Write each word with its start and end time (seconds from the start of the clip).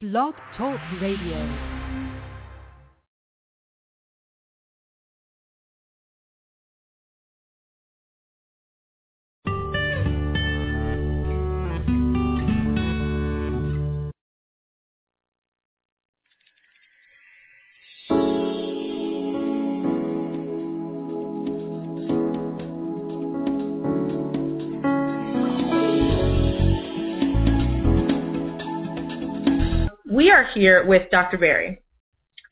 Blog 0.00 0.34
Talk 0.56 0.78
Radio. 1.00 1.77
Here 30.58 30.84
with 30.84 31.08
Dr. 31.12 31.38
Berry. 31.38 31.80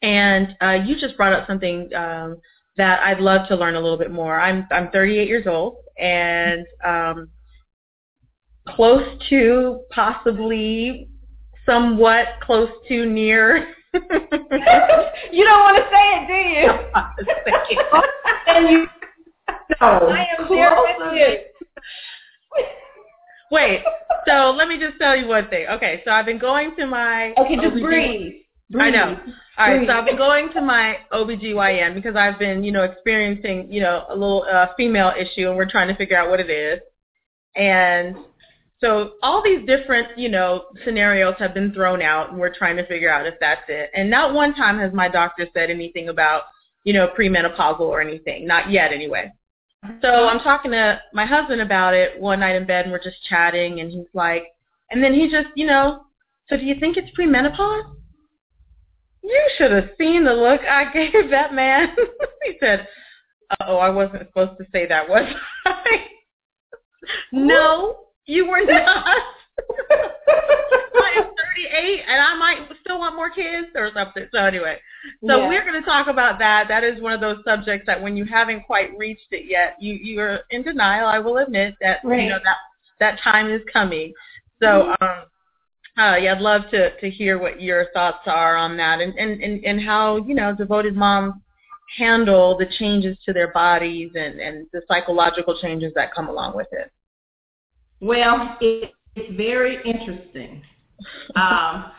and 0.03 0.57
uh, 0.63 0.79
you 0.87 0.95
just 1.01 1.17
brought 1.17 1.33
up 1.33 1.45
something 1.49 1.93
um, 1.93 2.39
that 2.77 3.03
I'd 3.03 3.19
love 3.19 3.49
to 3.49 3.57
learn 3.57 3.75
a 3.75 3.81
little 3.81 3.99
bit 3.99 4.13
more. 4.13 4.39
I'm 4.39 4.67
I'm 4.71 4.91
38 4.91 5.27
years 5.27 5.47
old 5.49 5.79
and 5.99 6.65
um, 6.85 7.29
close 8.69 9.05
to 9.31 9.81
possibly 9.91 11.09
somewhat 11.65 12.27
close 12.43 12.71
to 12.89 13.07
near. 13.07 13.75
you 13.95 14.01
don't 15.45 15.65
want 15.65 15.79
to 15.79 15.87
say 15.91 16.05
it, 16.15 16.27
do 16.29 16.35
you? 16.61 16.71
and 18.47 18.69
you 18.71 18.87
no, 19.81 19.87
I 19.87 20.27
am 20.39 20.49
there 20.49 20.77
with 20.81 21.19
you. 21.19 21.39
Wait, 23.51 23.83
so 24.27 24.51
let 24.57 24.69
me 24.69 24.79
just 24.79 24.99
tell 24.99 25.17
you 25.17 25.27
one 25.29 25.49
thing. 25.49 25.67
Okay, 25.69 26.03
so 26.05 26.11
I've 26.11 26.27
been 26.27 26.39
going 26.39 26.75
to 26.77 26.87
my 26.87 27.33
Okay, 27.39 27.57
just 27.57 27.77
OBG 27.77 27.81
breathe. 27.83 28.33
breathe. 28.71 28.83
I 28.83 28.91
know. 28.91 29.17
All 29.59 29.69
right, 29.71 29.77
Breathe. 29.79 29.89
so 29.89 29.95
I've 29.95 30.05
been 30.05 30.17
going 30.17 30.53
to 30.53 30.61
my 30.61 30.99
OBGYN 31.13 31.95
because 31.95 32.17
I've 32.17 32.39
been, 32.39 32.63
you 32.65 32.73
know, 32.73 32.83
experiencing, 32.83 33.73
you 33.73 33.81
know, 33.81 34.05
a 34.11 34.15
little 34.15 34.45
uh, 34.53 34.67
female 34.77 35.13
issue 35.19 35.49
and 35.49 35.57
we're 35.57 35.71
trying 35.71 35.89
to 35.89 35.95
figure 35.97 36.17
out 36.19 36.29
what 36.29 36.41
it 36.41 36.51
is. 36.51 36.81
And 37.55 38.17
so 38.81 39.13
all 39.23 39.43
these 39.43 39.65
different, 39.67 40.19
you 40.19 40.29
know, 40.29 40.65
scenarios 40.85 41.37
have 41.39 41.55
been 41.55 41.73
thrown 41.73 42.03
out 42.03 42.31
and 42.31 42.39
we're 42.39 42.55
trying 42.55 42.77
to 42.77 42.87
figure 42.87 43.11
out 43.11 43.27
if 43.27 43.35
that's 43.41 43.63
it. 43.69 43.91
And 43.95 44.11
not 44.11 44.35
one 44.35 44.55
time 44.55 44.79
has 44.79 44.93
my 44.93 45.09
doctor 45.09 45.47
said 45.55 45.71
anything 45.71 46.09
about, 46.11 46.43
you 46.85 46.93
know, 46.93 47.09
premenopausal 47.19 47.81
or 47.81 48.01
anything. 48.03 48.47
Not 48.47 48.71
yet 48.71 48.93
anyway. 48.93 49.33
So 50.03 50.29
I'm 50.29 50.41
talking 50.41 50.71
to 50.73 51.01
my 51.13 51.27
husband 51.27 51.61
about 51.61 51.95
it 51.95 52.21
one 52.21 52.41
night 52.41 52.57
in 52.57 52.67
bed 52.67 52.85
and 52.85 52.93
we're 52.93 53.03
just 53.03 53.23
chatting 53.29 53.81
and 53.81 53.91
he's 53.91 54.07
like, 54.15 54.45
and 54.91 55.03
then 55.03 55.13
he 55.13 55.29
just, 55.29 55.49
you 55.55 55.67
know, 55.67 56.05
so 56.49 56.57
do 56.57 56.65
you 56.65 56.77
think 56.79 56.97
it's 56.97 57.17
premenopause? 57.17 57.93
You 59.23 59.49
should 59.59 59.73
have 59.73 59.91
seen 59.99 60.25
the 60.25 60.33
look 60.33 60.61
I 60.61 60.93
gave 60.93 61.31
that 61.31 61.55
man. 61.55 61.97
he 62.45 62.55
said, 62.61 62.87
Uh 63.51 63.65
oh, 63.67 63.77
I 63.79 63.91
wasn't 63.91 64.27
supposed 64.29 64.59
to 64.59 64.67
say 64.73 64.87
that, 64.87 65.09
was 65.09 65.29
I? 65.67 65.97
no, 67.33 67.97
you 68.27 68.47
were 68.47 68.65
not. 68.65 69.17
I 69.59 71.13
am 71.19 71.25
38 71.25 72.03
and 72.09 72.21
I 72.21 72.35
might 72.37 72.69
still 72.81 72.99
want 72.99 73.17
more 73.17 73.31
kids 73.31 73.69
or 73.75 73.91
something. 73.95 74.27
So 74.33 74.39
anyway, 74.39 74.79
so 75.27 75.39
Yeah. 75.41 75.49
we're 75.49 75.63
going 75.65 75.81
to 75.81 75.89
talk 75.89 76.07
about 76.09 76.39
that. 76.39 76.69
That 76.69 76.85
is 76.85 77.01
one 77.01 77.13
of 77.13 77.21
those 77.21 77.43
subjects 77.45 77.87
that 77.87 78.01
when 78.01 78.17
you 78.17 78.25
haven't 78.25 78.63
quite 78.65 78.97
reached 78.99 79.33
it 79.33 79.47
yet, 79.49 79.77
you 79.81 79.95
you're 79.95 80.41
in 80.51 80.63
denial. 80.63 81.07
I 81.07 81.19
will 81.19 81.39
admit 81.39 81.75
that 81.81 82.01
Right. 82.05 82.23
you 82.23 82.29
know 82.31 82.39
that 82.45 82.57
that 83.01 83.21
time 83.21 83.51
is 83.51 83.63
coming. 83.73 84.13
So 84.61 84.95
um, 85.01 85.25
uh, 85.99 86.17
yeah, 86.17 86.35
I'd 86.35 86.41
love 86.41 86.63
to 86.71 86.99
to 86.99 87.11
hear 87.11 87.39
what 87.39 87.61
your 87.61 87.87
thoughts 87.93 88.27
are 88.27 88.57
on 88.57 88.77
that 88.79 89.01
and 89.01 89.15
and 89.19 89.41
and, 89.43 89.65
and 89.65 89.81
how 89.81 90.17
you 90.19 90.35
know 90.35 90.55
devoted 90.55 90.97
moms 90.97 91.35
handle 91.99 92.57
the 92.59 92.67
changes 92.79 93.17
to 93.25 93.33
their 93.33 93.53
bodies 93.53 94.11
and 94.15 94.41
and 94.41 94.67
the 94.73 94.83
psychological 94.89 95.59
changes 95.61 95.93
that 95.95 96.13
come 96.15 96.29
along 96.29 96.57
with 96.57 96.69
it. 96.73 96.91
Well, 98.01 98.57
it, 98.61 98.93
it's 99.17 99.37
very 99.37 99.79
interesting. 99.85 100.63
Um, 101.35 101.93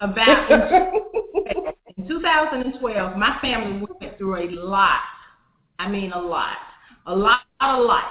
about 0.00 0.50
in, 1.96 2.04
in 2.04 2.08
2012, 2.08 3.16
my 3.16 3.38
family 3.40 3.84
went 4.00 4.16
through 4.18 4.36
a 4.36 4.50
lot. 4.52 5.00
I 5.80 5.88
mean, 5.88 6.12
a 6.12 6.20
lot, 6.20 6.56
a 7.06 7.16
lot 7.16 7.40
of 7.60 7.84
life. 7.84 8.04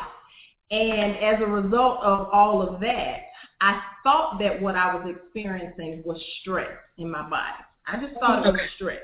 And 0.71 1.15
as 1.17 1.41
a 1.41 1.47
result 1.47 1.99
of 2.01 2.27
all 2.33 2.61
of 2.61 2.81
that, 2.81 3.17
I 3.61 3.79
thought 4.03 4.39
that 4.39 4.61
what 4.61 4.75
I 4.75 4.95
was 4.95 5.15
experiencing 5.15 6.03
was 6.05 6.21
stress 6.41 6.71
in 6.97 7.09
my 7.09 7.21
body. 7.29 7.63
I 7.87 7.97
just 7.97 8.19
thought 8.19 8.45
it 8.45 8.51
was 8.51 8.59
stress. 8.75 8.99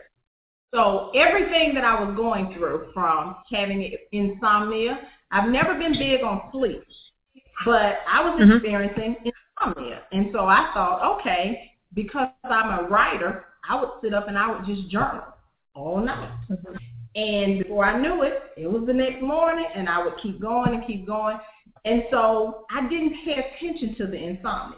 So 0.74 1.12
everything 1.16 1.74
that 1.76 1.84
I 1.84 2.02
was 2.04 2.16
going 2.16 2.54
through, 2.54 2.92
from 2.94 3.36
having 3.52 3.94
insomnia, 4.12 5.00
I've 5.32 5.50
never 5.50 5.76
been 5.76 5.94
big 5.94 6.24
on 6.24 6.50
sleep, 6.52 6.84
but 7.66 8.02
I 8.08 8.24
was 8.24 8.40
Mhm. 8.40 8.56
experiencing 8.56 9.18
insomnia, 9.24 10.04
and 10.12 10.32
so 10.32 10.48
I 10.48 10.72
thought, 10.74 11.20
okay, 11.20 11.72
because 11.94 12.30
I'm 12.44 12.80
a 12.80 12.88
writer, 12.88 13.46
I 13.68 13.76
would 13.80 13.90
sit 14.02 14.14
up 14.14 14.28
and 14.28 14.38
I 14.38 14.50
would 14.50 14.66
just 14.66 14.90
journal 14.90 15.24
all 15.76 16.00
night. 16.00 16.30
And 17.16 17.60
before 17.60 17.86
I 17.86 17.98
knew 17.98 18.24
it, 18.24 18.54
it 18.56 18.72
was 18.72 18.86
the 18.86 18.94
next 18.94 19.22
morning, 19.22 19.66
and 19.76 19.90
I 19.90 20.02
would 20.04 20.18
keep 20.18 20.40
going 20.40 20.74
and 20.74 20.86
keep 20.86 21.06
going. 21.06 21.40
And 21.84 22.04
so 22.10 22.66
I 22.72 22.88
didn't 22.88 23.24
pay 23.26 23.34
attention 23.34 23.96
to 23.96 24.08
the 24.08 24.18
insomnia. 24.18 24.78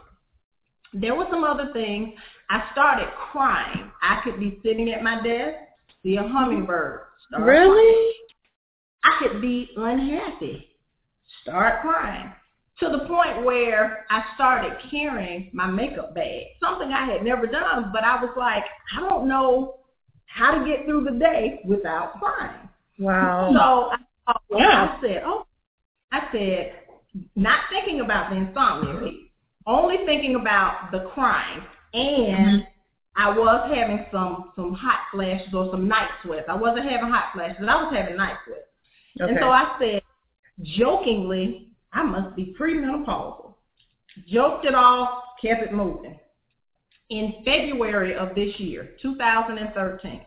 There 0.92 1.14
were 1.14 1.26
some 1.30 1.44
other 1.44 1.72
things. 1.72 2.18
I 2.50 2.70
started 2.72 3.08
crying. 3.14 3.90
I 4.02 4.20
could 4.22 4.38
be 4.38 4.58
sitting 4.62 4.92
at 4.92 5.02
my 5.02 5.22
desk, 5.22 5.58
see 6.02 6.16
a 6.16 6.26
hummingbird. 6.26 7.00
Start 7.28 7.44
crying. 7.44 8.12
I 9.04 9.18
could 9.18 9.40
be 9.40 9.70
unhappy, 9.76 10.70
start 11.42 11.82
crying, 11.82 12.32
to 12.80 12.88
the 12.88 13.06
point 13.06 13.44
where 13.44 14.04
I 14.10 14.24
started 14.34 14.72
carrying 14.90 15.50
my 15.52 15.66
makeup 15.66 16.14
bag, 16.14 16.46
something 16.60 16.90
I 16.92 17.06
had 17.06 17.22
never 17.22 17.46
done, 17.46 17.90
but 17.92 18.02
I 18.04 18.20
was 18.20 18.34
like, 18.36 18.64
I 18.96 19.00
don't 19.00 19.28
know 19.28 19.76
how 20.26 20.58
to 20.58 20.66
get 20.66 20.84
through 20.84 21.04
the 21.04 21.18
day 21.18 21.60
without 21.64 22.18
crying. 22.18 22.68
Wow. 22.98 23.52
So 23.52 23.92
I, 23.92 23.96
thought, 24.26 24.42
Wow. 24.50 24.98
I 24.98 25.00
said, 25.00 25.22
oh, 25.24 25.46
I 26.10 26.28
said, 26.32 26.72
not 27.36 27.60
thinking 27.70 28.00
about 28.00 28.30
the 28.30 28.36
insomnia 28.36 29.10
only 29.66 29.96
thinking 30.04 30.34
about 30.34 30.90
the 30.92 31.10
crying, 31.14 31.62
and 31.94 32.62
Mhm. 32.62 32.66
I 33.16 33.30
was 33.30 33.70
having 33.72 34.04
some 34.10 34.52
some 34.56 34.74
hot 34.74 35.00
flashes 35.10 35.54
or 35.54 35.70
some 35.70 35.88
night 35.88 36.10
sweats. 36.22 36.48
I 36.48 36.54
wasn't 36.54 36.90
having 36.90 37.08
hot 37.10 37.32
flashes, 37.32 37.56
but 37.60 37.68
I 37.68 37.82
was 37.82 37.94
having 37.94 38.16
night 38.16 38.36
sweats. 38.44 38.68
Okay. 39.20 39.30
And 39.30 39.40
so 39.40 39.50
I 39.50 39.76
said, 39.78 40.02
jokingly, 40.62 41.68
I 41.94 42.02
must 42.02 42.36
be 42.36 42.54
premenopausal. 42.58 43.54
Joked 44.28 44.64
it 44.64 44.74
off, 44.74 45.22
kept 45.40 45.62
it 45.62 45.72
moving. 45.72 46.18
In 47.10 47.34
February 47.44 48.14
of 48.14 48.34
this 48.34 48.58
year, 48.58 48.96
2013, 49.00 50.24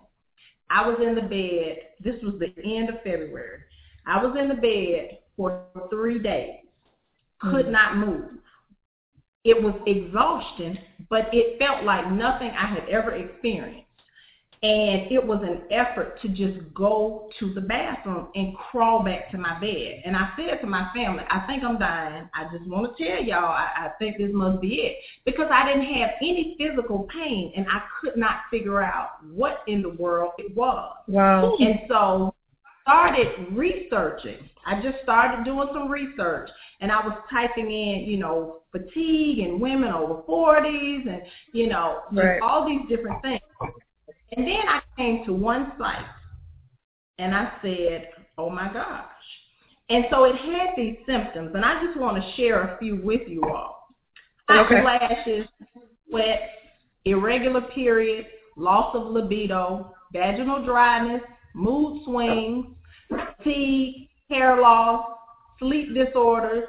I 0.69 0.87
was 0.87 0.97
in 1.01 1.15
the 1.15 1.21
bed. 1.21 1.77
This 2.03 2.21
was 2.23 2.35
the 2.39 2.53
end 2.63 2.89
of 2.89 3.01
February. 3.03 3.59
I 4.05 4.23
was 4.23 4.37
in 4.37 4.47
the 4.47 4.55
bed 4.55 5.19
for 5.35 5.63
three 5.89 6.19
days. 6.19 6.59
Could 7.39 7.67
Mhm. 7.67 7.71
not 7.71 7.97
move. 7.97 8.39
It 9.43 9.61
was 9.61 9.73
exhaustion, 9.85 10.79
but 11.09 11.33
it 11.33 11.57
felt 11.59 11.83
like 11.83 12.09
nothing 12.11 12.51
I 12.51 12.65
had 12.65 12.87
ever 12.89 13.11
experienced. 13.11 13.86
And 14.63 15.11
it 15.11 15.23
was 15.23 15.43
an 15.43 15.61
effort 15.71 16.19
to 16.23 16.29
just 16.29 16.57
go 16.73 17.29
to 17.39 17.53
the 17.53 17.61
bathroom 17.61 18.29
and 18.33 18.55
crawl 18.57 19.03
back 19.03 19.29
to 19.31 19.37
my 19.37 19.59
bed. 19.59 20.01
And 20.03 20.15
I 20.15 20.29
said 20.35 20.61
to 20.61 20.67
my 20.67 20.89
family, 20.95 21.23
I 21.29 21.41
think 21.45 21.63
I'm 21.63 21.77
dying. 21.77 22.27
I 22.33 22.45
just 22.51 22.67
want 22.67 22.97
to 22.97 23.05
tell 23.05 23.23
y'all, 23.23 23.45
I, 23.45 23.67
I 23.77 23.89
think 23.99 24.17
this 24.17 24.31
must 24.33 24.59
be 24.59 24.75
it. 24.77 24.97
Because 25.25 25.47
I 25.51 25.63
didn't 25.67 25.93
have 25.93 26.09
any 26.21 26.55
physical 26.57 27.07
pain 27.13 27.53
and 27.55 27.67
I 27.69 27.83
could 28.01 28.17
not 28.17 28.37
figure 28.49 28.81
out 28.81 29.23
what 29.31 29.59
in 29.67 29.83
the 29.83 29.89
world 29.89 30.31
it 30.39 30.55
was. 30.55 30.95
wow. 31.07 31.55
And 31.59 31.79
so 31.87 32.33
started 32.81 33.27
researching. 33.51 34.49
I 34.65 34.81
just 34.81 34.97
started 35.03 35.45
doing 35.45 35.67
some 35.73 35.87
research 35.89 36.49
and 36.81 36.91
I 36.91 37.05
was 37.05 37.17
typing 37.29 37.69
in, 37.69 38.05
you 38.09 38.17
know, 38.17 38.61
fatigue 38.71 39.39
and 39.39 39.61
women 39.61 39.89
over 39.93 40.21
40s 40.23 41.07
and, 41.07 41.21
you 41.53 41.67
know, 41.67 41.99
Right. 42.11 42.41
all 42.41 42.65
these 42.67 42.81
different 42.89 43.21
things. 43.21 43.41
And 44.35 44.47
then 44.47 44.67
I 44.67 44.81
came 44.97 45.25
to 45.25 45.33
one 45.33 45.71
site 45.77 46.05
and 47.17 47.33
I 47.33 47.51
said, 47.61 48.09
oh 48.37 48.49
my 48.49 48.71
gosh. 48.71 49.05
And 49.89 50.05
so 50.11 50.25
it 50.25 50.35
had 50.35 50.69
these 50.75 50.97
symptoms 51.05 51.51
and 51.55 51.63
I 51.63 51.83
just 51.85 51.97
want 51.97 52.21
to 52.21 52.31
share 52.35 52.61
a 52.61 52.77
few 52.77 52.97
with 52.97 53.21
you 53.27 53.41
all. 53.43 53.87
Hot 54.49 54.65
Okay. 54.65 54.81
flashes, 54.81 55.47
sweat, 56.09 56.49
irregular 57.05 57.61
periods, 57.61 58.27
loss 58.57 58.95
of 58.95 59.07
libido, 59.07 59.93
vaginal 60.11 60.63
dryness, 60.65 61.21
mood 61.53 62.03
swings, 62.05 62.65
fatigue, 63.09 64.09
hair 64.29 64.61
loss, 64.61 65.05
sleep 65.59 65.93
disorders, 65.93 66.67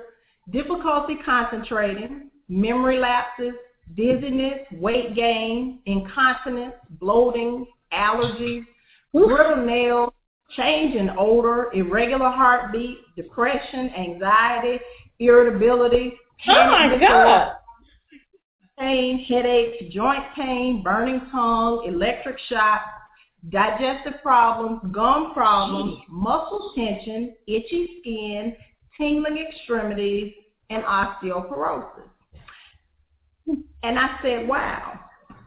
difficulty 0.51 1.17
concentrating, 1.25 2.31
memory 2.49 2.99
lapses, 2.99 3.55
dizziness, 3.97 4.61
weight 4.73 5.15
gain, 5.15 5.81
incontinence, 5.87 6.75
bloating, 7.01 7.67
allergies, 7.93 8.65
brittle 9.13 9.65
nails, 9.65 10.13
change 10.57 10.95
in 10.95 11.11
odor, 11.19 11.71
irregular 11.75 12.31
heartbeat, 12.31 12.99
depression, 13.17 13.91
anxiety, 13.97 14.79
irritability, 15.19 16.15
oh 16.49 16.71
my 16.71 16.97
God. 17.01 17.53
pain, 18.79 19.25
headaches, 19.29 19.93
joint 19.93 20.25
pain, 20.35 20.83
burning 20.83 21.21
tongue, 21.31 21.85
electric 21.87 22.39
shock, 22.49 22.83
digestive 23.51 24.21
problems, 24.23 24.81
gum 24.93 25.33
problems, 25.33 25.99
muscle 26.09 26.73
tension, 26.77 27.35
itchy 27.47 28.01
skin, 28.01 28.57
tingling 28.97 29.39
extremities, 29.39 30.33
and 30.71 30.83
osteoporosis. 30.85 32.09
And 33.83 33.99
I 33.99 34.19
said, 34.23 34.49
wow. 34.49 35.01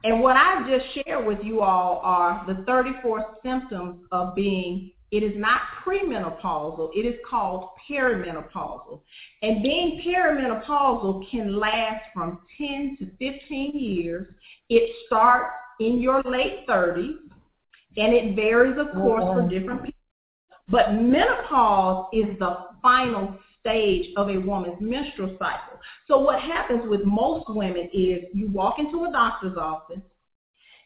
And 0.03 0.21
what 0.21 0.35
I 0.35 0.67
just 0.67 0.85
shared 0.95 1.25
with 1.25 1.39
you 1.43 1.61
all 1.61 2.01
are 2.03 2.43
the 2.47 2.63
34 2.65 3.37
symptoms 3.43 4.01
of 4.11 4.33
being, 4.35 4.91
it 5.11 5.23
is 5.23 5.33
not 5.35 5.61
premenopausal, 5.85 6.89
it 6.95 7.05
is 7.05 7.15
called 7.29 7.69
perimenopausal. 7.89 9.01
And 9.43 9.61
being 9.61 10.01
perimenopausal 10.05 11.29
can 11.29 11.59
last 11.59 12.03
from 12.13 12.39
10 12.57 12.97
to 12.99 13.05
15 13.19 13.71
years. 13.77 14.33
It 14.69 14.89
starts 15.05 15.53
in 15.79 15.99
your 15.99 16.23
late 16.23 16.67
30s, 16.67 17.17
and 17.97 18.13
it 18.13 18.35
varies, 18.35 18.77
of 18.79 18.93
course, 18.93 19.23
for 19.23 19.41
mm-hmm. 19.41 19.49
different 19.49 19.83
people. 19.83 19.99
But 20.69 20.93
menopause 20.93 22.07
is 22.13 22.39
the 22.39 22.57
final 22.81 23.37
stage 23.61 24.09
of 24.17 24.29
a 24.29 24.37
woman's 24.37 24.81
menstrual 24.81 25.35
cycle. 25.39 25.79
So 26.07 26.19
what 26.19 26.41
happens 26.41 26.83
with 26.87 27.01
most 27.05 27.45
women 27.49 27.89
is 27.93 28.23
you 28.33 28.49
walk 28.51 28.79
into 28.79 29.05
a 29.05 29.11
doctor's 29.11 29.57
office 29.57 29.99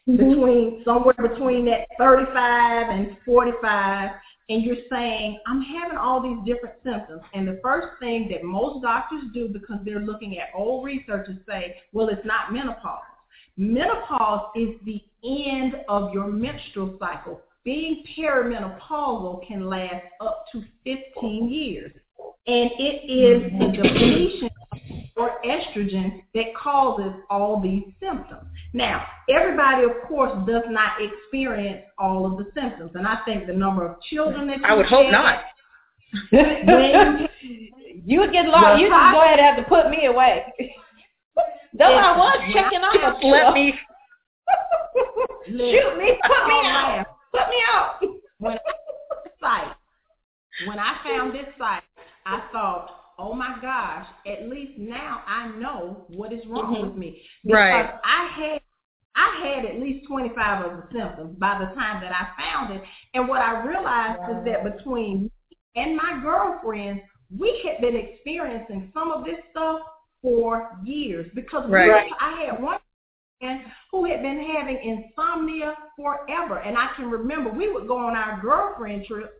mm-hmm. 0.08 0.16
between 0.16 0.82
somewhere 0.84 1.14
between 1.14 1.64
that 1.66 1.88
35 1.98 2.90
and 2.90 3.16
45 3.24 4.10
and 4.48 4.62
you're 4.62 4.76
saying, 4.88 5.40
I'm 5.46 5.60
having 5.60 5.98
all 5.98 6.22
these 6.22 6.54
different 6.54 6.76
symptoms. 6.84 7.22
And 7.34 7.48
the 7.48 7.58
first 7.62 7.98
thing 7.98 8.28
that 8.30 8.44
most 8.44 8.82
doctors 8.82 9.24
do 9.34 9.48
because 9.48 9.78
they're 9.84 10.00
looking 10.00 10.38
at 10.38 10.48
old 10.54 10.84
research 10.84 11.28
is 11.28 11.36
say, 11.48 11.76
well, 11.92 12.08
it's 12.08 12.24
not 12.24 12.52
menopause. 12.52 13.02
Menopause 13.56 14.50
is 14.54 14.68
the 14.84 15.02
end 15.24 15.74
of 15.88 16.12
your 16.12 16.28
menstrual 16.28 16.96
cycle. 17.00 17.40
Being 17.64 18.04
perimenopausal 18.16 19.48
can 19.48 19.66
last 19.68 20.04
up 20.20 20.44
to 20.52 20.62
15 20.84 21.48
years. 21.48 21.92
And 22.48 22.70
it 22.78 23.10
is 23.10 23.52
the 23.58 23.66
depletion 23.72 24.50
or 25.16 25.40
estrogen 25.44 26.22
that 26.34 26.54
causes 26.54 27.12
all 27.30 27.60
these 27.60 27.82
symptoms. 28.00 28.46
Now, 28.72 29.04
everybody, 29.28 29.84
of 29.84 30.06
course, 30.06 30.32
does 30.46 30.64
not 30.68 30.98
experience 31.00 31.82
all 31.98 32.26
of 32.26 32.38
the 32.38 32.50
symptoms. 32.54 32.92
And 32.94 33.06
I 33.06 33.18
think 33.24 33.46
the 33.46 33.52
number 33.52 33.86
of 33.86 34.00
children 34.02 34.46
that 34.48 34.58
I 34.64 34.74
would 34.74 34.86
hope 34.86 35.10
not. 35.10 35.40
you 36.30 38.20
would 38.20 38.32
get 38.32 38.46
lost. 38.46 38.80
You 38.80 38.88
just 38.88 39.12
go 39.12 39.22
ahead 39.22 39.38
and 39.38 39.46
have 39.46 39.56
to 39.56 39.64
put 39.64 39.90
me 39.90 40.06
away. 40.06 40.44
Though 41.78 41.84
I 41.84 42.16
was 42.16 42.38
checking 42.52 42.80
off. 42.80 42.94
Just 42.94 43.24
let 43.24 43.52
me. 43.54 43.74
Shoot 45.46 45.98
me. 45.98 46.18
Put 46.26 46.46
me 46.46 46.60
out. 46.64 47.06
Put 47.32 47.48
me 47.48 47.56
out. 47.72 48.00
When 48.38 48.52
I, 48.52 48.58
site, 49.40 49.76
when 50.66 50.78
I 50.78 50.96
found 51.04 51.34
this 51.34 51.46
site, 51.58 51.82
I 52.26 52.42
thought, 52.52 52.90
oh 53.18 53.32
my 53.32 53.56
gosh, 53.62 54.06
at 54.26 54.48
least 54.48 54.78
now 54.78 55.22
I 55.26 55.48
know 55.56 56.06
what 56.08 56.32
is 56.32 56.40
wrong 56.46 56.74
mm-hmm. 56.74 56.88
with 56.88 56.96
me. 56.96 57.22
Because 57.44 57.54
right. 57.54 57.94
I 58.04 58.28
had 58.36 58.60
I 59.18 59.46
had 59.46 59.64
at 59.64 59.80
least 59.80 60.06
25 60.08 60.64
of 60.66 60.76
the 60.76 60.82
symptoms 60.92 61.38
by 61.38 61.58
the 61.58 61.74
time 61.74 62.02
that 62.02 62.12
I 62.12 62.28
found 62.38 62.74
it. 62.74 62.82
And 63.14 63.26
what 63.26 63.40
I 63.40 63.64
realized 63.64 64.20
wow. 64.20 64.38
is 64.38 64.44
that 64.44 64.76
between 64.76 65.22
me 65.22 65.30
and 65.74 65.96
my 65.96 66.20
girlfriends, 66.22 67.00
we 67.36 67.62
had 67.64 67.80
been 67.80 67.96
experiencing 67.96 68.90
some 68.92 69.10
of 69.12 69.24
this 69.24 69.36
stuff 69.52 69.80
for 70.20 70.76
years 70.84 71.30
because 71.34 71.64
right. 71.70 72.04
we, 72.04 72.14
I 72.20 72.44
had 72.44 72.62
one 72.62 72.78
friend 73.40 73.60
who 73.90 74.04
had 74.04 74.20
been 74.20 74.46
having 74.54 74.76
insomnia 74.76 75.74
forever. 75.96 76.58
And 76.58 76.76
I 76.76 76.90
can 76.96 77.10
remember 77.10 77.50
we 77.50 77.72
would 77.72 77.88
go 77.88 77.96
on 77.96 78.14
our 78.14 78.38
girlfriend 78.40 79.06
trips 79.06 79.32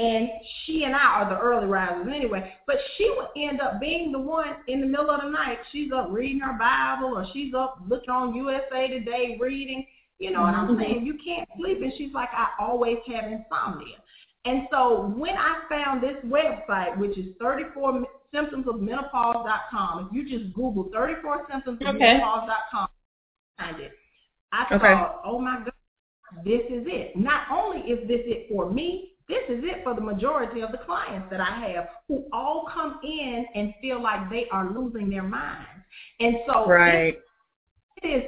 and 0.00 0.30
she 0.64 0.84
and 0.84 0.94
I 0.94 1.20
are 1.20 1.28
the 1.28 1.38
early 1.38 1.66
risers 1.66 2.06
anyway. 2.08 2.54
But 2.66 2.76
she 2.96 3.14
would 3.16 3.28
end 3.36 3.60
up 3.60 3.80
being 3.80 4.12
the 4.12 4.18
one 4.18 4.56
in 4.66 4.80
the 4.80 4.86
middle 4.86 5.10
of 5.10 5.20
the 5.22 5.28
night. 5.28 5.58
She's 5.72 5.92
up 5.92 6.08
reading 6.10 6.40
her 6.40 6.56
Bible 6.58 7.18
or 7.18 7.26
she's 7.34 7.52
up 7.52 7.78
looking 7.86 8.08
on 8.08 8.34
USA 8.34 8.88
Today 8.88 9.36
reading, 9.38 9.86
you 10.18 10.30
know, 10.30 10.46
and 10.46 10.56
I'm 10.56 10.68
mm-hmm. 10.68 10.80
saying, 10.80 11.06
you 11.06 11.18
can't 11.22 11.46
sleep. 11.58 11.82
And 11.82 11.92
she's 11.98 12.14
like, 12.14 12.30
I 12.32 12.48
always 12.58 12.96
have 13.08 13.24
insomnia. 13.30 13.96
And 14.46 14.62
so 14.72 15.12
when 15.18 15.36
I 15.36 15.60
found 15.68 16.02
this 16.02 16.16
website, 16.24 16.96
which 16.96 17.18
is 17.18 17.26
34 17.38 18.06
symptoms 18.32 18.66
of 18.68 18.76
menopause.com, 18.76 20.08
if 20.08 20.16
you 20.16 20.38
just 20.38 20.54
Google 20.54 20.88
34 20.94 21.46
symptoms 21.52 21.78
of 21.82 21.94
okay. 21.94 21.98
menopause.com, 21.98 22.88
find 23.58 23.80
it. 23.80 23.92
I 24.50 24.64
thought, 24.64 24.82
okay. 24.82 25.20
oh 25.26 25.38
my 25.38 25.58
God, 25.58 26.42
this 26.42 26.62
is 26.70 26.86
it. 26.86 27.16
Not 27.16 27.42
only 27.52 27.80
is 27.82 28.08
this 28.08 28.22
it 28.24 28.48
for 28.50 28.70
me, 28.70 29.09
this 29.30 29.58
is 29.58 29.64
it 29.64 29.82
for 29.84 29.94
the 29.94 30.00
majority 30.00 30.60
of 30.60 30.72
the 30.72 30.78
clients 30.78 31.28
that 31.30 31.40
I 31.40 31.72
have 31.72 31.88
who 32.08 32.24
all 32.32 32.68
come 32.72 32.98
in 33.02 33.46
and 33.54 33.72
feel 33.80 34.02
like 34.02 34.28
they 34.28 34.46
are 34.52 34.70
losing 34.70 35.08
their 35.08 35.22
minds. 35.22 35.68
And 36.18 36.36
so 36.46 36.66
right. 36.66 37.14
it, 37.14 37.24
it 38.02 38.06
is 38.06 38.22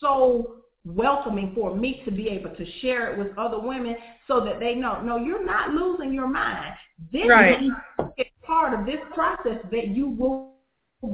so 0.00 0.56
welcoming 0.84 1.52
for 1.54 1.74
me 1.74 2.02
to 2.04 2.10
be 2.10 2.28
able 2.28 2.50
to 2.50 2.66
share 2.82 3.12
it 3.12 3.18
with 3.18 3.28
other 3.38 3.58
women 3.58 3.96
so 4.28 4.44
that 4.44 4.60
they 4.60 4.74
know, 4.74 5.00
no, 5.00 5.16
you're 5.16 5.44
not 5.44 5.70
losing 5.70 6.12
your 6.12 6.28
mind. 6.28 6.74
This 7.12 7.26
right. 7.28 7.62
is 7.62 8.26
part 8.42 8.78
of 8.78 8.84
this 8.84 9.00
process 9.14 9.58
that 9.70 9.88
you 9.88 10.08
will 10.08 10.54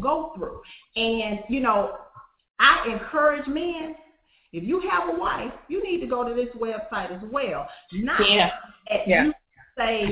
go 0.00 0.32
through. 0.36 0.60
And, 0.96 1.40
you 1.48 1.60
know, 1.60 1.98
I 2.58 2.92
encourage 2.92 3.46
men 3.46 3.94
if 4.52 4.64
you 4.64 4.80
have 4.90 5.14
a 5.14 5.18
wife, 5.18 5.52
you 5.68 5.82
need 5.82 6.00
to 6.00 6.06
go 6.06 6.26
to 6.26 6.34
this 6.34 6.48
website 6.56 7.12
as 7.12 7.22
well. 7.30 7.68
Not 7.92 8.20
yeah. 8.28 8.50
yeah. 9.06 9.24
you 9.24 9.32
say, 9.78 10.10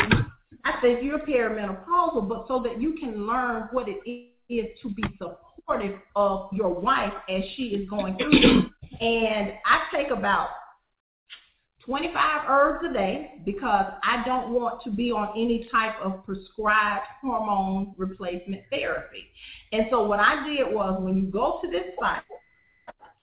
I 0.64 0.81
think 0.81 1.02
you're 1.02 1.20
perimenopausal, 1.20 2.29
but 2.29 2.46
so 2.49 2.62
that 2.62 2.81
you 2.81 2.96
can 3.00 3.26
learn 3.26 3.69
what 3.73 3.87
it 3.88 4.00
is 4.49 4.67
to 4.82 4.90
be 4.90 5.02
supportive 5.19 5.99
of 6.17 6.49
your 6.52 6.73
wife 6.73 7.12
as 7.29 7.43
she 7.56 7.64
is 7.64 7.88
going 7.88 8.17
through. 8.17 8.70
and 9.00 9.52
I 9.67 9.82
take 9.93 10.11
about 10.11 10.49
25 11.84 12.15
herbs 12.48 12.84
a 12.89 12.93
day 12.93 13.32
because 13.46 13.86
I 14.03 14.22
don't 14.27 14.51
want 14.51 14.82
to 14.84 14.91
be 14.91 15.10
on 15.10 15.31
any 15.34 15.69
type 15.72 15.94
of 16.03 16.24
prescribed 16.24 17.06
hormone 17.22 17.94
replacement 17.96 18.62
therapy. 18.70 19.24
And 19.72 19.86
so 19.91 20.05
what 20.05 20.20
I 20.20 20.46
did 20.46 20.72
was 20.72 21.01
when 21.03 21.17
you 21.17 21.22
go 21.22 21.60
to 21.62 21.70
this 21.70 21.84
site, 21.98 22.22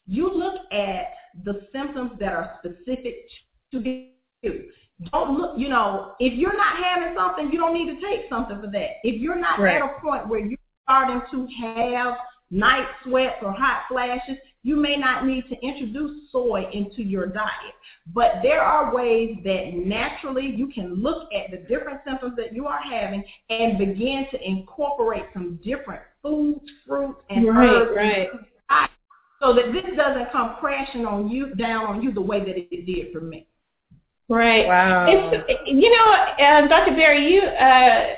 you 0.07 0.31
look 0.31 0.55
at 0.71 1.13
the 1.43 1.67
symptoms 1.73 2.11
that 2.19 2.33
are 2.33 2.59
specific 2.59 3.27
to 3.71 4.07
you. 4.41 4.69
Don't 5.11 5.37
look, 5.37 5.57
you 5.57 5.67
know, 5.67 6.13
if 6.19 6.33
you're 6.33 6.55
not 6.55 6.77
having 6.81 7.15
something, 7.17 7.51
you 7.51 7.59
don't 7.59 7.73
need 7.73 7.87
to 7.87 7.99
take 8.07 8.29
something 8.29 8.59
for 8.61 8.67
that. 8.67 8.89
If 9.03 9.21
you're 9.21 9.39
not 9.39 9.59
right. 9.59 9.75
at 9.75 9.81
a 9.81 9.99
point 10.01 10.27
where 10.29 10.39
you're 10.39 10.57
starting 10.83 11.21
to 11.31 11.47
have 11.61 12.15
night 12.49 12.87
sweats 13.03 13.35
or 13.41 13.51
hot 13.51 13.83
flashes, 13.89 14.37
you 14.63 14.77
may 14.77 14.95
not 14.95 15.25
need 15.25 15.43
to 15.49 15.55
introduce 15.61 16.31
soy 16.31 16.65
into 16.71 17.03
your 17.03 17.27
diet. 17.27 17.75
But 18.13 18.35
there 18.41 18.61
are 18.61 18.95
ways 18.95 19.37
that 19.43 19.73
naturally 19.73 20.45
you 20.45 20.67
can 20.67 21.03
look 21.03 21.27
at 21.33 21.51
the 21.51 21.57
different 21.67 21.99
symptoms 22.07 22.35
that 22.37 22.53
you 22.53 22.65
are 22.67 22.81
having 22.81 23.23
and 23.49 23.77
begin 23.77 24.27
to 24.31 24.41
incorporate 24.41 25.25
some 25.33 25.59
different 25.63 26.03
foods, 26.21 26.61
fruits, 26.87 27.19
and 27.29 27.47
right, 27.47 27.69
herbs 27.69 27.91
right 27.95 28.29
so 29.45 29.53
that 29.53 29.71
this 29.71 29.85
doesn't 29.95 30.31
come 30.31 30.55
crashing 30.59 31.05
on 31.05 31.29
you 31.29 31.53
down 31.55 31.85
on 31.85 32.01
you 32.01 32.11
the 32.11 32.21
way 32.21 32.39
that 32.39 32.57
it 32.57 32.85
did 32.85 33.13
for 33.13 33.21
me. 33.21 33.47
Right. 34.27 34.65
Wow. 34.65 35.05
It's, 35.07 35.61
you 35.67 35.91
know, 35.91 36.11
uh, 36.11 36.67
Dr. 36.67 36.95
Berry, 36.95 37.31
you, 37.31 37.41
uh, 37.41 38.15